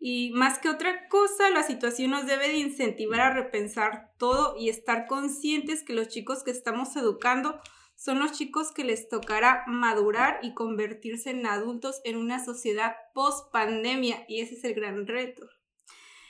Y 0.07 0.33
más 0.33 0.59
que 0.59 0.69
otra 0.69 1.09
cosa, 1.09 1.49
la 1.49 1.63
situación 1.63 2.11
nos 2.11 2.27
debe 2.27 2.49
de 2.49 2.59
incentivar 2.59 3.21
a 3.23 3.33
repensar 3.33 4.13
todo 4.19 4.55
y 4.55 4.69
estar 4.69 5.07
conscientes 5.07 5.83
que 5.83 5.95
los 5.95 6.09
chicos 6.09 6.45
que 6.45 6.51
estamos 6.51 6.95
educando 6.97 7.59
son 7.97 8.19
los 8.19 8.33
chicos 8.33 8.71
que 8.71 8.85
les 8.85 9.09
tocará 9.09 9.65
madurar 9.67 10.41
y 10.43 10.53
convertirse 10.53 11.31
en 11.31 11.47
adultos 11.47 12.03
en 12.05 12.19
una 12.19 12.45
sociedad 12.45 12.97
post 13.15 13.51
pandemia 13.51 14.27
y 14.29 14.43
ese 14.43 14.57
es 14.57 14.65
el 14.65 14.75
gran 14.75 15.07
reto. 15.07 15.49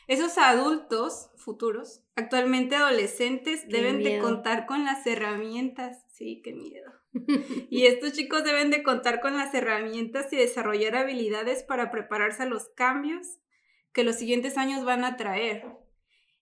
Esos 0.07 0.39
adultos 0.39 1.31
futuros, 1.35 2.05
actualmente 2.15 2.77
adolescentes, 2.77 3.67
deben 3.67 4.05
de 4.05 4.21
contar 4.21 4.67
con 4.67 4.85
las 4.85 5.05
herramientas, 5.05 6.05
sí, 6.13 6.43
qué 6.45 6.53
miedo. 6.53 6.93
y 7.71 7.87
estos 7.87 8.13
chicos 8.13 8.45
deben 8.45 8.71
de 8.71 8.85
contar 8.85 9.21
con 9.21 9.37
las 9.37 9.53
herramientas 9.53 10.33
y 10.33 10.37
desarrollar 10.37 10.95
habilidades 10.95 11.65
para 11.65 11.91
prepararse 11.91 12.45
a 12.45 12.47
los 12.47 12.69
cambios 12.69 13.41
que 13.95 14.05
los 14.05 14.17
siguientes 14.17 14.59
años 14.59 14.85
van 14.85 15.05
a 15.05 15.17
traer. 15.17 15.65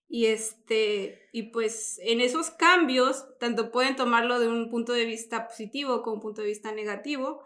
Y 0.09 0.25
este, 0.25 1.21
y 1.31 1.43
pues 1.43 1.99
en 2.03 2.19
esos 2.19 2.51
cambios, 2.51 3.25
tanto 3.39 3.71
pueden 3.71 3.95
tomarlo 3.95 4.39
de 4.39 4.47
un 4.47 4.69
punto 4.69 4.91
de 4.93 5.05
vista 5.05 5.47
positivo 5.47 6.03
como 6.03 6.17
un 6.17 6.21
punto 6.21 6.41
de 6.41 6.49
vista 6.49 6.71
negativo, 6.71 7.41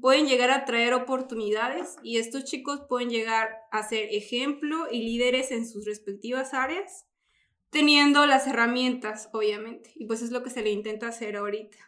pueden 0.00 0.26
llegar 0.26 0.50
a 0.50 0.64
traer 0.64 0.94
oportunidades 0.94 1.96
y 2.02 2.16
estos 2.16 2.44
chicos 2.44 2.80
pueden 2.88 3.10
llegar 3.10 3.50
a 3.70 3.86
ser 3.86 4.08
ejemplo 4.10 4.86
y 4.90 5.02
líderes 5.02 5.50
en 5.52 5.68
sus 5.68 5.84
respectivas 5.84 6.54
áreas, 6.54 7.06
teniendo 7.70 8.26
las 8.26 8.46
herramientas, 8.46 9.28
obviamente. 9.32 9.92
Y 9.94 10.06
pues 10.06 10.22
es 10.22 10.30
lo 10.30 10.42
que 10.42 10.50
se 10.50 10.62
le 10.62 10.70
intenta 10.70 11.08
hacer 11.08 11.36
ahorita. 11.36 11.78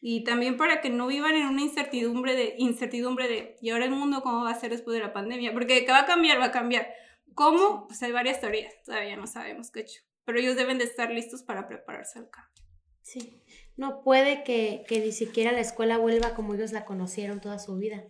Y 0.00 0.22
también 0.24 0.56
para 0.56 0.80
que 0.80 0.90
no 0.90 1.06
vivan 1.08 1.34
en 1.34 1.46
una 1.46 1.62
incertidumbre 1.62 2.34
de, 2.34 2.54
incertidumbre 2.58 3.28
de, 3.28 3.56
¿y 3.60 3.70
ahora 3.70 3.86
el 3.86 3.90
mundo 3.90 4.22
cómo 4.22 4.44
va 4.44 4.50
a 4.50 4.60
ser 4.60 4.70
después 4.70 4.94
de 4.94 5.02
la 5.02 5.12
pandemia? 5.12 5.52
Porque 5.52 5.84
que 5.84 5.90
va 5.90 6.00
a 6.00 6.06
cambiar, 6.06 6.40
va 6.40 6.46
a 6.46 6.52
cambiar. 6.52 6.88
¿Cómo? 7.34 7.86
Pues 7.88 8.02
hay 8.02 8.12
varias 8.12 8.40
teorías, 8.40 8.72
todavía 8.84 9.16
no 9.16 9.26
sabemos 9.26 9.70
qué 9.70 9.80
hecho. 9.80 10.02
Pero 10.24 10.38
ellos 10.38 10.56
deben 10.56 10.78
de 10.78 10.84
estar 10.84 11.10
listos 11.10 11.42
para 11.42 11.66
prepararse 11.66 12.18
al 12.18 12.30
cambio. 12.30 12.64
Sí, 13.02 13.42
no 13.76 14.02
puede 14.02 14.44
que, 14.44 14.84
que 14.86 15.00
ni 15.00 15.12
siquiera 15.12 15.50
la 15.52 15.60
escuela 15.60 15.98
vuelva 15.98 16.34
como 16.34 16.54
ellos 16.54 16.72
la 16.72 16.84
conocieron 16.84 17.40
toda 17.40 17.58
su 17.58 17.76
vida. 17.76 18.04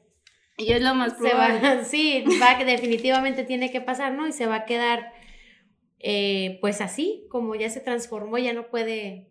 Y 0.58 0.72
es 0.72 0.82
lo 0.82 0.94
más 0.94 1.14
probable. 1.14 1.60
sí, 1.84 2.24
va, 2.42 2.62
definitivamente 2.64 3.44
tiene 3.44 3.70
que 3.70 3.80
pasar, 3.80 4.12
¿no? 4.12 4.26
Y 4.26 4.32
se 4.32 4.46
va 4.46 4.56
a 4.56 4.64
quedar, 4.64 5.12
eh, 6.00 6.58
pues 6.60 6.80
así, 6.80 7.26
como 7.30 7.54
ya 7.54 7.70
se 7.70 7.80
transformó, 7.80 8.38
ya 8.38 8.52
no 8.52 8.68
puede 8.68 9.30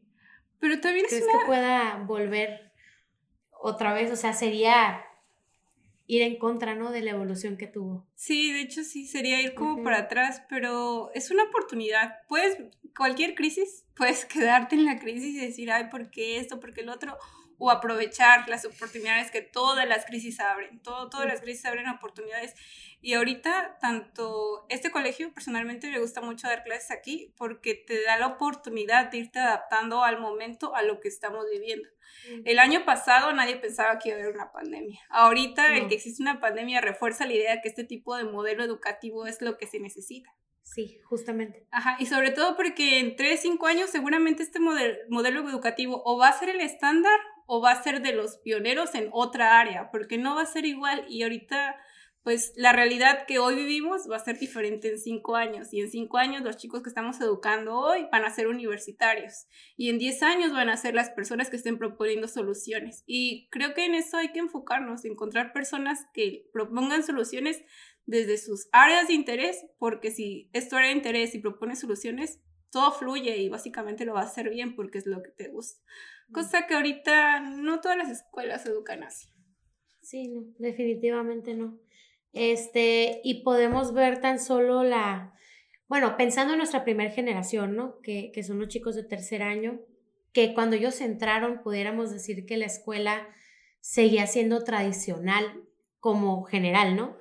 pero 0.59 0.79
también 0.79 1.05
es 1.05 1.13
que 1.13 1.45
pueda 1.45 2.03
volver 2.05 2.71
otra 3.51 3.93
vez? 3.93 4.11
O 4.11 4.15
sea, 4.15 4.33
sería 4.33 5.03
ir 6.07 6.21
en 6.21 6.37
contra, 6.37 6.73
¿no? 6.75 6.91
De 6.91 7.01
la 7.01 7.11
evolución 7.11 7.57
que 7.57 7.67
tuvo. 7.67 8.07
Sí, 8.15 8.53
de 8.53 8.61
hecho 8.61 8.83
sí, 8.83 9.05
sería 9.05 9.41
ir 9.41 9.53
como 9.53 9.83
para 9.83 9.99
atrás, 9.99 10.43
pero 10.49 11.11
es 11.13 11.31
una 11.31 11.43
oportunidad. 11.43 12.15
Puedes, 12.27 12.57
cualquier 12.95 13.35
crisis, 13.35 13.85
puedes 13.95 14.25
quedarte 14.25 14.75
en 14.75 14.85
la 14.85 14.99
crisis 14.99 15.35
y 15.35 15.45
decir, 15.45 15.71
ay, 15.71 15.89
¿por 15.89 16.09
qué 16.09 16.39
esto? 16.39 16.59
¿Por 16.59 16.73
qué 16.73 16.81
el 16.81 16.89
otro? 16.89 17.17
o 17.59 17.71
aprovechar 17.71 18.47
las 18.49 18.65
oportunidades 18.65 19.31
que 19.31 19.41
todas 19.41 19.87
las 19.87 20.05
crisis 20.05 20.39
abren. 20.39 20.79
Todo, 20.79 21.09
todas 21.09 21.27
las 21.27 21.41
crisis 21.41 21.65
abren 21.65 21.89
oportunidades. 21.89 22.53
Y 22.99 23.13
ahorita, 23.13 23.77
tanto 23.79 24.65
este 24.69 24.91
colegio, 24.91 25.33
personalmente 25.33 25.89
me 25.89 25.99
gusta 25.99 26.21
mucho 26.21 26.47
dar 26.47 26.63
clases 26.63 26.91
aquí 26.91 27.33
porque 27.37 27.75
te 27.75 28.03
da 28.03 28.17
la 28.17 28.27
oportunidad 28.27 29.11
de 29.11 29.19
irte 29.19 29.39
adaptando 29.39 30.03
al 30.03 30.19
momento, 30.19 30.75
a 30.75 30.81
lo 30.81 30.99
que 30.99 31.07
estamos 31.07 31.45
viviendo. 31.51 31.87
El 32.43 32.59
año 32.59 32.85
pasado 32.85 33.31
nadie 33.33 33.57
pensaba 33.57 33.99
que 33.99 34.09
iba 34.09 34.17
a 34.17 34.21
haber 34.21 34.33
una 34.33 34.51
pandemia. 34.51 34.99
Ahorita 35.09 35.75
el 35.75 35.87
que 35.87 35.95
existe 35.95 36.21
una 36.21 36.39
pandemia 36.39 36.81
refuerza 36.81 37.25
la 37.25 37.33
idea 37.33 37.55
de 37.55 37.61
que 37.61 37.69
este 37.69 37.83
tipo 37.83 38.15
de 38.15 38.23
modelo 38.23 38.63
educativo 38.63 39.27
es 39.27 39.41
lo 39.41 39.57
que 39.57 39.67
se 39.67 39.79
necesita. 39.79 40.33
Sí, 40.63 40.99
justamente. 41.05 41.65
Ajá, 41.71 41.95
y 41.99 42.07
sobre 42.07 42.31
todo 42.31 42.57
porque 42.57 42.99
en 42.99 43.15
3, 43.15 43.39
5 43.39 43.67
años 43.67 43.89
seguramente 43.89 44.43
este 44.43 44.59
modelo 44.59 45.47
educativo 45.47 46.01
o 46.03 46.17
va 46.17 46.27
a 46.27 46.33
ser 46.37 46.49
el 46.49 46.59
estándar 46.59 47.17
o 47.45 47.61
va 47.61 47.71
a 47.71 47.83
ser 47.83 48.01
de 48.01 48.11
los 48.11 48.37
pioneros 48.39 48.93
en 48.95 49.07
otra 49.13 49.59
área, 49.61 49.89
porque 49.91 50.17
no 50.17 50.35
va 50.35 50.41
a 50.41 50.45
ser 50.45 50.65
igual 50.65 51.05
y 51.07 51.23
ahorita 51.23 51.77
pues 52.27 52.51
la 52.57 52.73
realidad 52.73 53.25
que 53.25 53.39
hoy 53.39 53.55
vivimos 53.55 54.11
va 54.11 54.17
a 54.17 54.19
ser 54.19 54.37
diferente 54.37 54.89
en 54.89 54.99
cinco 54.99 55.37
años 55.37 55.71
y 55.71 55.79
en 55.79 55.89
cinco 55.89 56.17
años 56.17 56.41
los 56.41 56.57
chicos 56.57 56.83
que 56.83 56.89
estamos 56.89 57.21
educando 57.21 57.79
hoy 57.79 58.05
van 58.11 58.25
a 58.25 58.29
ser 58.29 58.49
universitarios 58.49 59.47
y 59.77 59.89
en 59.89 59.97
diez 59.97 60.21
años 60.21 60.51
van 60.51 60.67
a 60.67 60.75
ser 60.75 60.93
las 60.93 61.09
personas 61.09 61.49
que 61.49 61.55
estén 61.55 61.77
proponiendo 61.77 62.27
soluciones 62.27 63.05
y 63.07 63.47
creo 63.49 63.73
que 63.73 63.85
en 63.85 63.95
eso 63.95 64.17
hay 64.17 64.33
que 64.33 64.39
enfocarnos, 64.39 65.05
encontrar 65.05 65.53
personas 65.53 66.05
que 66.13 66.49
propongan 66.51 67.01
soluciones 67.01 67.63
desde 68.05 68.37
sus 68.37 68.67
áreas 68.73 69.07
de 69.07 69.13
interés, 69.13 69.65
porque 69.79 70.11
si 70.11 70.49
es 70.51 70.67
tu 70.67 70.75
área 70.75 70.89
de 70.89 70.97
interés 70.97 71.33
y 71.33 71.39
propone 71.39 71.77
soluciones, 71.77 72.41
todo 72.71 72.91
fluye 72.91 73.37
y 73.37 73.47
básicamente 73.47 74.03
lo 74.03 74.15
va 74.15 74.23
a 74.23 74.25
hacer 74.25 74.49
bien 74.49 74.75
porque 74.75 74.97
es 74.97 75.05
lo 75.05 75.23
que 75.23 75.31
te 75.31 75.47
gusta. 75.47 75.81
Cosa 76.33 76.67
que 76.67 76.73
ahorita 76.73 77.39
no 77.39 77.79
todas 77.79 77.97
las 77.97 78.09
escuelas 78.09 78.65
educan 78.65 79.03
así. 79.03 79.29
Sí, 80.01 80.27
no, 80.27 80.43
definitivamente 80.59 81.53
no. 81.53 81.86
Este, 82.33 83.21
y 83.23 83.43
podemos 83.43 83.93
ver 83.93 84.21
tan 84.21 84.39
solo 84.39 84.83
la, 84.83 85.33
bueno, 85.87 86.17
pensando 86.17 86.53
en 86.53 86.59
nuestra 86.59 86.83
primera 86.83 87.11
generación, 87.11 87.75
¿no? 87.75 87.99
Que, 88.01 88.31
que 88.33 88.43
son 88.43 88.59
los 88.59 88.67
chicos 88.67 88.95
de 88.95 89.03
tercer 89.03 89.41
año, 89.41 89.79
que 90.33 90.53
cuando 90.53 90.75
ellos 90.75 91.01
entraron 91.01 91.61
pudiéramos 91.63 92.11
decir 92.11 92.45
que 92.45 92.57
la 92.57 92.65
escuela 92.65 93.27
seguía 93.79 94.27
siendo 94.27 94.63
tradicional 94.63 95.63
como 95.99 96.43
general, 96.43 96.95
¿no? 96.95 97.17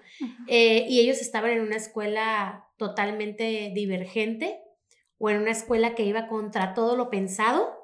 Eh, 0.48 0.86
y 0.88 1.00
ellos 1.00 1.20
estaban 1.20 1.50
en 1.50 1.60
una 1.60 1.76
escuela 1.76 2.68
totalmente 2.76 3.70
divergente 3.74 4.60
o 5.18 5.30
en 5.30 5.38
una 5.38 5.50
escuela 5.50 5.94
que 5.94 6.04
iba 6.04 6.28
contra 6.28 6.74
todo 6.74 6.96
lo 6.96 7.10
pensado, 7.10 7.74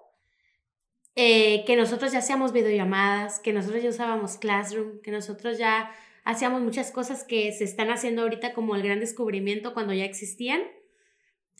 eh, 1.15 1.65
que 1.67 1.77
nosotros 1.77 2.13
ya 2.13 2.21
hacíamos 2.21 2.53
videollamadas, 2.53 3.41
que 3.41 3.53
nosotros 3.53 3.83
ya 3.83 3.91
usábamos 3.91 4.37
Classroom, 4.37 5.01
que 5.03 5.11
nosotros 5.11 5.59
ya 5.59 5.91
hacíamos 6.25 6.63
muchas 6.63 6.91
cosas 6.91 7.25
que 7.25 7.53
se 7.53 7.65
están 7.65 7.91
haciendo 7.91 8.23
ahorita 8.23 8.53
como 8.53 8.75
el 8.75 8.83
gran 8.83 9.01
descubrimiento 9.01 9.75
cuando 9.75 9.93
ya 9.93 10.05
existían. 10.05 10.61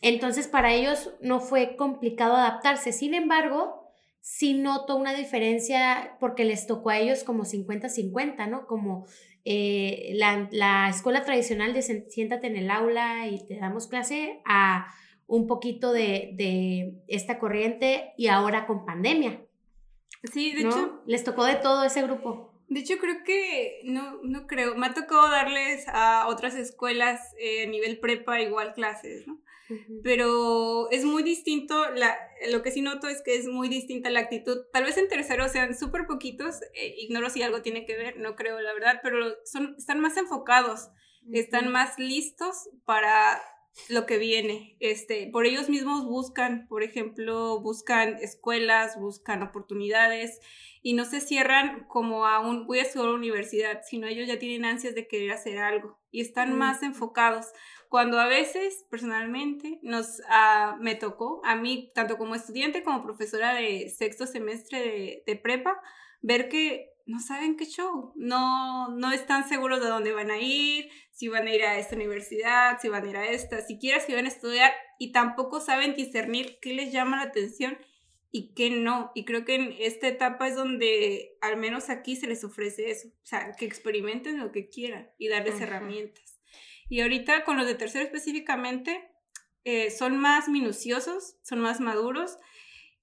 Entonces 0.01 0.47
para 0.47 0.73
ellos 0.73 1.11
no 1.21 1.39
fue 1.39 1.75
complicado 1.75 2.35
adaptarse. 2.35 2.91
Sin 2.91 3.13
embargo, 3.13 3.83
sí 4.19 4.53
noto 4.53 4.95
una 4.95 5.13
diferencia 5.13 6.17
porque 6.19 6.45
les 6.45 6.65
tocó 6.67 6.89
a 6.89 6.99
ellos 6.99 7.23
como 7.23 7.43
50-50, 7.43 8.49
¿no? 8.49 8.67
Como 8.67 9.05
eh, 9.45 10.11
la, 10.13 10.47
la, 10.51 10.89
escuela 10.89 11.23
tradicional 11.23 11.73
de 11.73 11.81
siéntate 11.81 12.47
en 12.47 12.55
el 12.55 12.71
aula 12.71 13.27
y 13.27 13.45
te 13.45 13.57
damos 13.57 13.87
clase 13.87 14.41
a 14.45 14.87
un 15.27 15.47
poquito 15.47 15.91
de, 15.91 16.31
de 16.35 17.03
esta 17.07 17.39
corriente 17.39 18.13
y 18.17 18.27
ahora 18.27 18.65
con 18.65 18.85
pandemia. 18.85 19.41
Sí, 20.31 20.53
de 20.53 20.61
hecho. 20.61 21.01
Les 21.05 21.23
tocó 21.23 21.43
de 21.43 21.55
todo 21.55 21.83
ese 21.83 22.01
grupo. 22.03 22.52
De 22.73 22.79
hecho, 22.79 22.97
creo 22.97 23.23
que, 23.23 23.81
no, 23.83 24.19
no 24.23 24.47
creo, 24.47 24.73
me 24.73 24.87
ha 24.87 24.93
tocado 24.95 25.29
darles 25.29 25.85
a 25.87 26.27
otras 26.27 26.55
escuelas 26.55 27.21
eh, 27.37 27.65
a 27.65 27.69
nivel 27.69 27.99
prepa 27.99 28.41
igual 28.41 28.73
clases, 28.73 29.27
¿no? 29.27 29.39
Pero 30.03 30.89
es 30.91 31.05
muy 31.05 31.21
distinto, 31.21 31.89
la, 31.91 32.17
lo 32.51 32.63
que 32.63 32.71
sí 32.71 32.81
noto 32.81 33.07
es 33.07 33.21
que 33.21 33.35
es 33.35 33.47
muy 33.47 33.69
distinta 33.69 34.09
la 34.09 34.21
actitud. 34.21 34.65
Tal 34.71 34.85
vez 34.85 34.97
en 34.97 35.07
tercero 35.07 35.47
sean 35.49 35.77
súper 35.77 36.07
poquitos, 36.07 36.61
eh, 36.73 36.95
ignoro 36.97 37.29
si 37.29 37.43
algo 37.43 37.61
tiene 37.61 37.85
que 37.85 37.95
ver, 37.95 38.17
no 38.17 38.35
creo 38.35 38.59
la 38.59 38.73
verdad, 38.73 38.99
pero 39.03 39.35
son, 39.45 39.75
están 39.77 39.99
más 39.99 40.17
enfocados, 40.17 40.89
están 41.31 41.71
más 41.71 41.99
listos 41.99 42.69
para 42.85 43.39
lo 43.89 44.05
que 44.05 44.17
viene. 44.17 44.77
Este, 44.79 45.29
por 45.31 45.45
ellos 45.45 45.69
mismos 45.69 46.05
buscan, 46.05 46.67
por 46.67 46.83
ejemplo, 46.83 47.59
buscan 47.61 48.17
escuelas, 48.21 48.99
buscan 48.99 49.43
oportunidades 49.43 50.39
y 50.81 50.93
no 50.93 51.05
se 51.05 51.21
cierran 51.21 51.85
como 51.87 52.25
a 52.25 52.39
un 52.39 52.67
voy 52.67 52.79
a 52.79 52.83
estudiar 52.83 53.07
a 53.07 53.11
la 53.11 53.17
universidad, 53.17 53.81
sino 53.83 54.07
ellos 54.07 54.27
ya 54.27 54.39
tienen 54.39 54.65
ansias 54.65 54.95
de 54.95 55.07
querer 55.07 55.31
hacer 55.31 55.57
algo 55.57 55.99
y 56.11 56.21
están 56.21 56.57
más 56.57 56.83
enfocados. 56.83 57.47
Cuando 57.89 58.19
a 58.19 58.27
veces, 58.27 58.85
personalmente, 58.89 59.79
nos 59.83 60.19
uh, 60.21 60.81
me 60.81 60.95
tocó, 60.95 61.41
a 61.45 61.55
mí, 61.55 61.91
tanto 61.93 62.17
como 62.17 62.35
estudiante 62.35 62.83
como 62.83 63.03
profesora 63.03 63.53
de 63.53 63.89
sexto 63.89 64.25
semestre 64.25 64.79
de, 64.79 65.23
de 65.27 65.35
prepa, 65.35 65.79
ver 66.21 66.49
que 66.49 66.93
no 67.05 67.19
saben 67.19 67.57
qué 67.57 67.65
show, 67.65 68.13
no, 68.15 68.89
no 68.89 69.11
están 69.11 69.47
seguros 69.47 69.81
de 69.81 69.87
dónde 69.87 70.13
van 70.13 70.31
a 70.31 70.39
ir, 70.39 70.89
si 71.13 71.27
van 71.27 71.47
a 71.47 71.53
ir 71.53 71.63
a 71.63 71.77
esta 71.77 71.95
universidad, 71.95 72.79
si 72.81 72.89
van 72.89 73.05
a 73.05 73.09
ir 73.09 73.17
a 73.17 73.27
esta, 73.27 73.61
si 73.61 73.77
van 74.13 74.25
a 74.25 74.27
estudiar 74.27 74.73
y 74.97 75.11
tampoco 75.11 75.61
saben 75.61 75.95
discernir 75.95 76.57
qué 76.59 76.73
les 76.73 76.91
llama 76.91 77.17
la 77.17 77.23
atención 77.23 77.77
y 78.31 78.53
qué 78.55 78.71
no. 78.71 79.11
Y 79.13 79.23
creo 79.23 79.45
que 79.45 79.55
en 79.55 79.75
esta 79.79 80.07
etapa 80.07 80.47
es 80.47 80.55
donde 80.55 81.37
al 81.39 81.57
menos 81.57 81.91
aquí 81.91 82.15
se 82.15 82.25
les 82.25 82.43
ofrece 82.43 82.89
eso, 82.89 83.09
o 83.09 83.25
sea, 83.25 83.51
que 83.51 83.65
experimenten 83.65 84.39
lo 84.39 84.51
que 84.51 84.69
quieran 84.69 85.11
y 85.19 85.27
darles 85.27 85.61
herramientas. 85.61 86.39
Y 86.89 87.01
ahorita 87.01 87.45
con 87.45 87.57
los 87.57 87.67
de 87.67 87.75
tercero 87.75 88.03
específicamente, 88.03 89.07
eh, 89.65 89.91
son 89.91 90.17
más 90.17 90.49
minuciosos, 90.49 91.37
son 91.43 91.59
más 91.59 91.79
maduros 91.79 92.39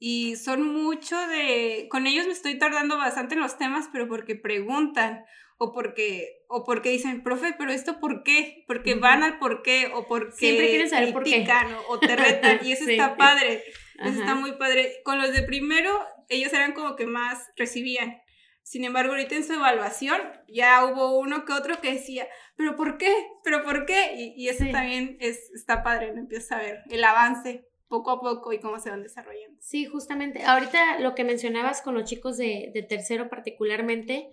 y 0.01 0.35
son 0.35 0.63
mucho 0.63 1.17
de, 1.29 1.87
con 1.91 2.09
ellos 2.09 2.27
me 2.27 2.33
estoy 2.33 2.59
tardando 2.59 2.99
bastante 2.99 3.35
en 3.35 3.41
los 3.41 3.57
temas, 3.57 3.89
pero 3.93 4.09
porque 4.09 4.35
preguntan 4.35 5.25
o 5.63 5.75
porque, 5.75 6.43
o 6.49 6.65
porque 6.65 6.89
dicen, 6.89 7.23
profe, 7.23 7.55
pero 7.59 7.71
esto 7.71 8.01
por 8.01 8.23
qué, 8.23 8.65
porque 8.67 8.95
van 8.95 9.23
al 9.23 9.39
por 9.39 9.61
qué 9.63 9.91
o 9.93 10.09
porque 10.09 10.33
Siempre 10.33 10.71
quieren 10.71 10.89
saber 10.89 11.13
por 11.13 11.23
qué. 11.23 11.47
o 11.87 11.99
te 11.99 12.17
retan 12.17 12.61
y 12.63 12.73
eso 12.73 12.89
está 12.89 13.15
padre, 13.19 13.63
eso 13.99 14.21
está 14.21 14.35
muy 14.35 14.53
padre. 14.53 15.03
Con 15.05 15.19
los 15.19 15.33
de 15.33 15.43
primero, 15.43 16.03
ellos 16.31 16.51
eran 16.55 16.73
como 16.73 16.97
que 16.97 17.07
más 17.07 17.51
recibían. 17.57 18.23
Sin 18.63 18.85
embargo, 18.85 19.13
ahorita 19.13 19.35
en 19.35 19.45
su 19.45 19.53
evaluación 19.53 20.19
ya 20.49 20.83
hubo 20.87 21.19
uno 21.19 21.45
que 21.45 21.53
otro 21.53 21.79
que 21.83 21.93
decía, 21.93 22.27
pero 22.57 22.75
¿por 22.75 22.97
qué? 22.97 23.15
¿Pero 23.45 23.63
por 23.63 23.85
qué? 23.85 24.15
Y, 24.17 24.33
y 24.43 24.49
eso 24.49 24.65
también 24.73 25.19
es, 25.21 25.51
está 25.55 25.83
padre, 25.83 26.15
¿no? 26.15 26.21
Empieza 26.21 26.57
a 26.57 26.63
ver 26.63 26.79
el 26.89 27.05
avance 27.05 27.69
poco 27.87 28.13
a 28.13 28.21
poco 28.23 28.55
y 28.55 28.61
cómo 28.61 28.79
se 28.79 28.89
van 28.89 29.03
desarrollando. 29.03 29.59
Sí, 29.61 29.85
justamente. 29.85 30.43
Ahorita 30.43 31.01
lo 31.01 31.15
que 31.15 31.25
mencionabas 31.25 31.83
con 31.83 31.93
los 31.93 32.09
chicos 32.09 32.39
de, 32.39 32.71
de 32.73 32.83
tercero 32.83 33.29
particularmente, 33.29 34.31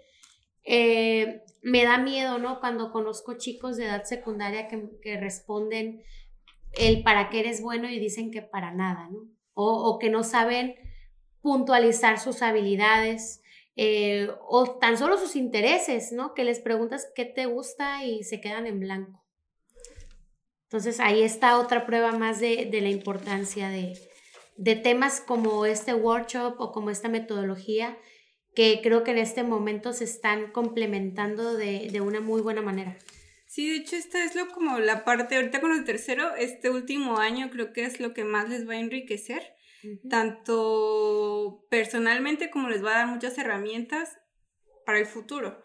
eh, 0.67 1.41
me 1.61 1.83
da 1.83 1.97
miedo, 1.97 2.37
¿no? 2.37 2.59
Cuando 2.59 2.91
conozco 2.91 3.37
chicos 3.37 3.77
de 3.77 3.85
edad 3.85 4.03
secundaria 4.03 4.67
que, 4.67 5.17
responden 5.17 6.03
el 6.73 7.01
para 7.01 7.29
qué 7.29 7.39
eres 7.39 7.61
bueno 7.61 7.89
y 7.89 7.97
dicen 7.99 8.29
que 8.29 8.41
para 8.41 8.71
nada, 8.71 9.09
¿no? 9.09 9.19
O, 9.53 9.89
o 9.89 9.97
que 9.97 10.09
no 10.09 10.23
saben 10.23 10.75
puntualizar 11.41 12.19
sus 12.19 12.41
habilidades 12.41 13.41
eh, 13.79 14.29
o 14.41 14.71
tan 14.79 14.97
solo 14.97 15.19
sus 15.19 15.35
intereses, 15.35 16.11
¿no? 16.11 16.33
Que 16.33 16.43
les 16.43 16.59
preguntas 16.59 17.11
qué 17.15 17.25
te 17.25 17.45
gusta 17.45 18.03
y 18.03 18.23
se 18.23 18.41
quedan 18.41 18.65
en 18.65 18.79
blanco. 18.79 19.23
Entonces 20.63 20.99
ahí 20.99 21.21
está 21.21 21.59
otra 21.59 21.85
prueba 21.85 22.11
más 22.11 22.39
de, 22.39 22.67
la 22.81 22.89
importancia 22.89 23.69
de, 23.69 23.95
temas 24.77 25.21
como 25.21 25.65
este 25.65 25.93
workshop 25.93 26.55
o 26.59 26.71
como 26.71 26.89
esta 26.89 27.07
metodología 27.07 27.97
que 28.57 28.79
creo 28.81 29.03
que 29.03 29.11
en 29.11 29.19
este 29.19 29.43
momento 29.43 29.93
se 29.93 30.03
están 30.03 30.51
complementando 30.51 31.55
de, 31.55 32.01
una 32.01 32.21
muy 32.21 32.41
buena 32.41 32.63
manera. 32.63 32.97
Sí, 33.45 33.69
de 33.69 33.75
hecho 33.75 33.95
esta 33.95 34.23
es 34.23 34.33
lo 34.33 34.47
como 34.47 34.79
la 34.79 35.05
parte, 35.05 35.35
ahorita 35.35 35.61
con 35.61 35.73
el 35.73 35.83
tercero, 35.83 36.33
este 36.35 36.71
último 36.71 37.19
año 37.19 37.51
creo 37.51 37.71
que 37.71 37.83
es 37.83 37.99
lo 37.99 38.15
que 38.15 38.23
más 38.23 38.49
les 38.49 38.67
va 38.67 38.73
a 38.73 38.79
enriquecer, 38.79 39.43
tanto 40.09 41.67
personalmente 41.69 42.49
como 42.49 42.67
les 42.67 42.83
va 42.83 42.95
a 42.95 42.97
dar 42.97 43.07
muchas 43.09 43.37
herramientas 43.37 44.17
para 44.87 44.97
el 44.97 45.05
futuro 45.05 45.61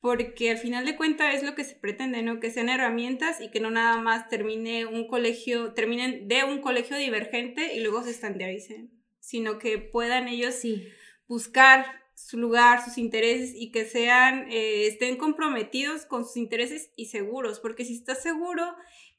porque 0.00 0.52
al 0.52 0.58
final 0.58 0.84
de 0.84 0.94
cuentas 0.94 1.34
es 1.34 1.42
lo 1.42 1.56
que 1.56 1.64
se 1.64 1.74
pretende, 1.74 2.22
¿no? 2.22 2.38
Que 2.38 2.52
sean 2.52 2.68
herramientas 2.68 3.40
y 3.40 3.50
que 3.50 3.58
no 3.58 3.68
nada 3.68 4.00
más 4.00 4.28
termine 4.28 4.86
un 4.86 5.08
colegio, 5.08 5.74
terminen 5.74 6.28
de 6.28 6.44
un 6.44 6.60
colegio 6.60 6.96
divergente 6.96 7.74
y 7.74 7.80
luego 7.80 8.04
se 8.04 8.10
estandaricen, 8.10 8.92
sino 9.18 9.58
que 9.58 9.78
puedan 9.78 10.28
ellos 10.28 10.54
sí. 10.54 10.86
buscar 11.26 11.98
su 12.18 12.36
lugar, 12.36 12.84
sus 12.84 12.98
intereses 12.98 13.52
y 13.54 13.70
que 13.70 13.84
sean, 13.84 14.50
eh, 14.50 14.88
estén 14.88 15.16
comprometidos 15.16 16.04
con 16.04 16.24
sus 16.24 16.36
intereses 16.36 16.90
y 16.96 17.06
seguros, 17.06 17.60
porque 17.60 17.84
si 17.84 17.94
estás 17.94 18.20
seguro 18.20 18.64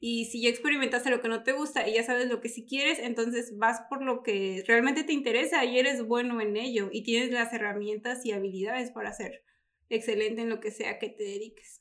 y 0.00 0.26
si 0.26 0.42
ya 0.42 0.50
experimentaste 0.50 1.08
lo 1.08 1.22
que 1.22 1.28
no 1.28 1.42
te 1.42 1.52
gusta 1.52 1.88
y 1.88 1.94
ya 1.94 2.04
sabes 2.04 2.28
lo 2.28 2.42
que 2.42 2.50
sí 2.50 2.66
quieres, 2.68 2.98
entonces 2.98 3.56
vas 3.56 3.80
por 3.88 4.02
lo 4.02 4.22
que 4.22 4.62
realmente 4.66 5.02
te 5.02 5.14
interesa 5.14 5.64
y 5.64 5.78
eres 5.78 6.06
bueno 6.06 6.42
en 6.42 6.58
ello 6.58 6.90
y 6.92 7.02
tienes 7.02 7.30
las 7.32 7.54
herramientas 7.54 8.26
y 8.26 8.32
habilidades 8.32 8.90
para 8.90 9.14
ser 9.14 9.44
excelente 9.88 10.42
en 10.42 10.50
lo 10.50 10.60
que 10.60 10.70
sea 10.70 10.98
que 10.98 11.08
te 11.08 11.24
dediques. 11.24 11.80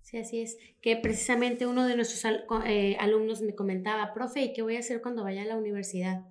Sí, 0.00 0.16
así 0.16 0.40
es. 0.40 0.56
Que 0.80 0.96
precisamente 0.96 1.66
uno 1.66 1.86
de 1.86 1.96
nuestros 1.96 2.24
eh, 2.66 2.96
alumnos 3.00 3.42
me 3.42 3.54
comentaba, 3.54 4.14
profe, 4.14 4.40
¿y 4.40 4.52
qué 4.54 4.62
voy 4.62 4.76
a 4.76 4.80
hacer 4.80 5.02
cuando 5.02 5.24
vaya 5.24 5.42
a 5.42 5.46
la 5.46 5.58
universidad? 5.58 6.24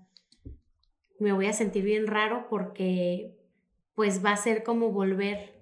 Me 1.19 1.33
voy 1.33 1.45
a 1.45 1.53
sentir 1.53 1.83
bien 1.83 2.07
raro 2.07 2.47
porque 2.49 3.42
pues 3.95 4.23
va 4.23 4.31
a 4.31 4.37
ser 4.37 4.63
como 4.63 4.91
volver 4.91 5.53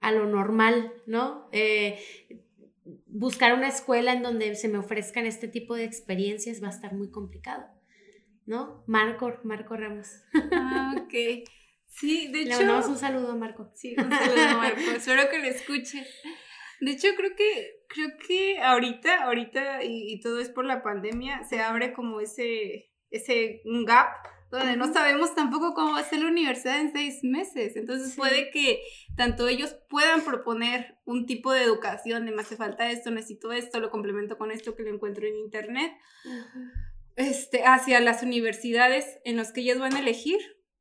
a 0.00 0.12
lo 0.12 0.26
normal, 0.26 0.92
¿no? 1.06 1.48
Eh, 1.52 1.98
buscar 3.06 3.54
una 3.54 3.68
escuela 3.68 4.12
en 4.12 4.22
donde 4.22 4.54
se 4.54 4.68
me 4.68 4.78
ofrezcan 4.78 5.26
este 5.26 5.48
tipo 5.48 5.74
de 5.74 5.84
experiencias 5.84 6.62
va 6.62 6.68
a 6.68 6.70
estar 6.70 6.94
muy 6.94 7.10
complicado, 7.10 7.64
¿no? 8.46 8.84
Marco, 8.86 9.34
Marco 9.44 9.76
Ramos. 9.76 10.08
Ah, 10.52 10.94
ok. 10.98 11.44
Sí, 11.86 12.30
de 12.30 12.42
hecho. 12.42 12.50
Le 12.50 12.56
mandamos 12.66 12.86
un 12.86 12.96
saludo 12.96 13.32
a 13.32 13.36
Marco. 13.36 13.70
Sí, 13.74 13.96
un 13.98 14.10
saludo 14.10 14.42
a 14.42 14.56
Marco. 14.56 14.80
Espero 14.96 15.28
que 15.30 15.38
lo 15.38 15.46
escuche. 15.46 16.06
De 16.80 16.92
hecho, 16.92 17.08
creo 17.16 17.34
que, 17.34 17.82
creo 17.88 18.08
que 18.26 18.60
ahorita, 18.60 19.24
ahorita, 19.24 19.82
y, 19.82 20.20
todo 20.20 20.38
es 20.38 20.48
por 20.48 20.64
la 20.64 20.82
pandemia, 20.82 21.42
se 21.44 21.60
abre 21.60 21.92
como 21.92 22.20
ese, 22.20 22.92
ese 23.10 23.62
un 23.64 23.84
gap 23.84 24.10
donde 24.50 24.76
no 24.76 24.92
sabemos 24.92 25.34
tampoco 25.34 25.74
cómo 25.74 25.92
va 25.92 26.00
a 26.00 26.04
ser 26.04 26.20
la 26.20 26.28
universidad 26.28 26.80
en 26.80 26.92
seis 26.92 27.22
meses. 27.22 27.76
Entonces 27.76 28.14
puede 28.16 28.50
que 28.50 28.82
tanto 29.16 29.48
ellos 29.48 29.76
puedan 29.88 30.22
proponer 30.22 30.98
un 31.04 31.26
tipo 31.26 31.52
de 31.52 31.62
educación 31.62 32.24
de 32.24 32.32
me 32.32 32.42
hace 32.42 32.56
falta 32.56 32.90
esto, 32.90 33.10
necesito 33.10 33.52
esto, 33.52 33.80
lo 33.80 33.90
complemento 33.90 34.38
con 34.38 34.50
esto 34.50 34.74
que 34.74 34.82
lo 34.82 34.94
encuentro 34.94 35.26
en 35.26 35.36
internet, 35.36 35.92
este, 37.16 37.64
hacia 37.64 38.00
las 38.00 38.22
universidades 38.22 39.18
en 39.24 39.36
las 39.36 39.52
que 39.52 39.60
ellos 39.62 39.78
van 39.78 39.94
a 39.94 40.00
elegir 40.00 40.38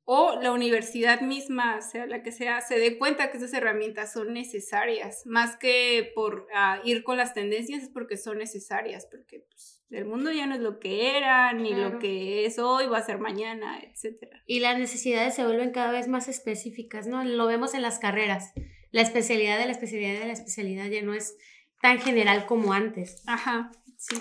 o 0.10 0.40
la 0.42 0.54
universidad 0.54 1.20
misma, 1.20 1.82
sea 1.82 2.06
la 2.06 2.24
que 2.24 2.32
sea, 2.32 2.62
se 2.62 2.80
dé 2.80 2.98
cuenta 2.98 3.30
que 3.30 3.38
esas 3.38 3.52
herramientas 3.54 4.14
son 4.14 4.34
necesarias, 4.34 5.26
más 5.26 5.58
que 5.58 6.14
por 6.16 6.48
ah, 6.54 6.80
ir 6.86 7.04
con 7.04 7.18
las 7.18 7.34
tendencias, 7.34 7.84
es 7.84 7.90
porque 7.90 8.16
son 8.16 8.38
necesarias, 8.38 9.06
porque 9.12 9.42
pues, 9.42 9.77
el 9.90 10.06
mundo 10.06 10.32
ya 10.32 10.46
no 10.48 10.56
es 10.56 10.62
lo 10.62 10.80
que 10.80 11.18
era, 11.18 11.54
ni 11.54 11.74
lo 11.74 12.00
que 12.00 12.46
es 12.46 12.60
hoy, 12.60 12.88
va 12.88 12.98
a 12.98 13.06
ser 13.06 13.20
mañana, 13.20 13.80
etc. 13.80 14.28
Y 14.46 14.60
las 14.60 14.78
necesidades 14.78 15.36
se 15.36 15.46
vuelven 15.46 15.72
cada 15.72 15.92
vez 15.92 16.08
más 16.08 16.28
específicas, 16.28 17.08
¿no? 17.08 17.24
Lo 17.24 17.48
vemos 17.48 17.74
en 17.74 17.82
las 17.82 18.00
carreras. 18.00 18.54
La 18.92 19.02
especialidad 19.02 19.58
de 19.58 19.66
la 19.66 19.72
especialidad 19.72 20.20
de 20.20 20.28
la 20.28 20.34
especialidad 20.34 20.88
ya 20.88 21.02
no 21.02 21.14
es 21.14 21.38
tan 21.82 22.00
general 22.00 22.46
como 22.46 22.74
antes. 22.74 23.24
Ajá, 23.28 23.72
sí. 23.98 24.18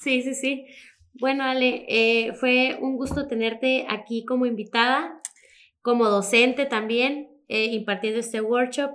Sí, 0.00 0.22
sí, 0.22 0.34
sí. 0.34 0.66
Bueno, 1.14 1.44
Ale, 1.44 1.84
eh, 1.88 2.32
fue 2.34 2.78
un 2.80 2.96
gusto 2.96 3.26
tenerte 3.28 3.86
aquí 3.88 4.24
como 4.24 4.46
invitada, 4.46 5.20
como 5.80 6.08
docente 6.08 6.66
también, 6.66 7.28
eh, 7.48 7.66
impartiendo 7.66 8.18
este 8.18 8.40
workshop. 8.40 8.92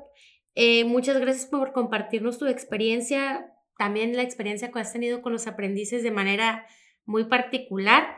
Eh, 0.55 0.83
muchas 0.85 1.19
gracias 1.19 1.45
por 1.45 1.73
compartirnos 1.73 2.39
tu 2.39 2.47
experiencia, 2.47 3.53
también 3.77 4.15
la 4.15 4.23
experiencia 4.23 4.71
que 4.71 4.79
has 4.79 4.93
tenido 4.93 5.21
con 5.21 5.33
los 5.33 5.47
aprendices 5.47 6.03
de 6.03 6.11
manera 6.11 6.65
muy 7.05 7.25
particular. 7.25 8.17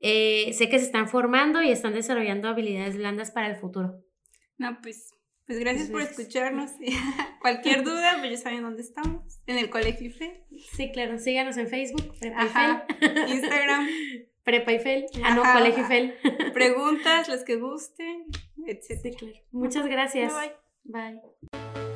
sé 0.00 0.68
que 0.70 0.78
se 0.78 0.86
están 0.86 1.08
formando 1.08 1.62
y 1.62 1.70
están 1.70 1.94
desarrollando 1.94 2.48
habilidades 2.48 2.96
blandas 2.96 3.30
para 3.30 3.48
el 3.48 3.56
futuro. 3.56 4.02
No, 4.58 4.78
pues 4.82 5.14
pues 5.50 5.58
gracias 5.58 5.90
por 5.90 6.00
escucharnos. 6.00 6.70
Cualquier 7.40 7.82
duda, 7.82 8.18
pues 8.20 8.30
ya 8.30 8.36
saben 8.36 8.62
dónde 8.62 8.82
estamos. 8.82 9.40
En 9.48 9.58
el 9.58 9.68
Colegio 9.68 10.06
IFE. 10.06 10.44
Sí, 10.76 10.92
claro. 10.92 11.18
Síganos 11.18 11.56
en 11.56 11.66
Facebook, 11.66 12.14
Prepa 12.20 12.86
Instagram. 13.28 13.88
Prepa 14.44 14.72
IFEL. 14.74 15.06
Ah, 15.24 15.34
no, 15.34 15.42
Colegio 15.52 15.82
IFEL. 15.82 16.14
Preguntas, 16.54 17.28
las 17.28 17.42
que 17.42 17.56
gusten, 17.56 18.26
etc. 18.64 19.00
Sí, 19.02 19.10
claro. 19.10 19.34
Muchas 19.50 19.86
gracias. 19.86 20.32
bye. 20.32 20.52
Bye. 20.84 21.89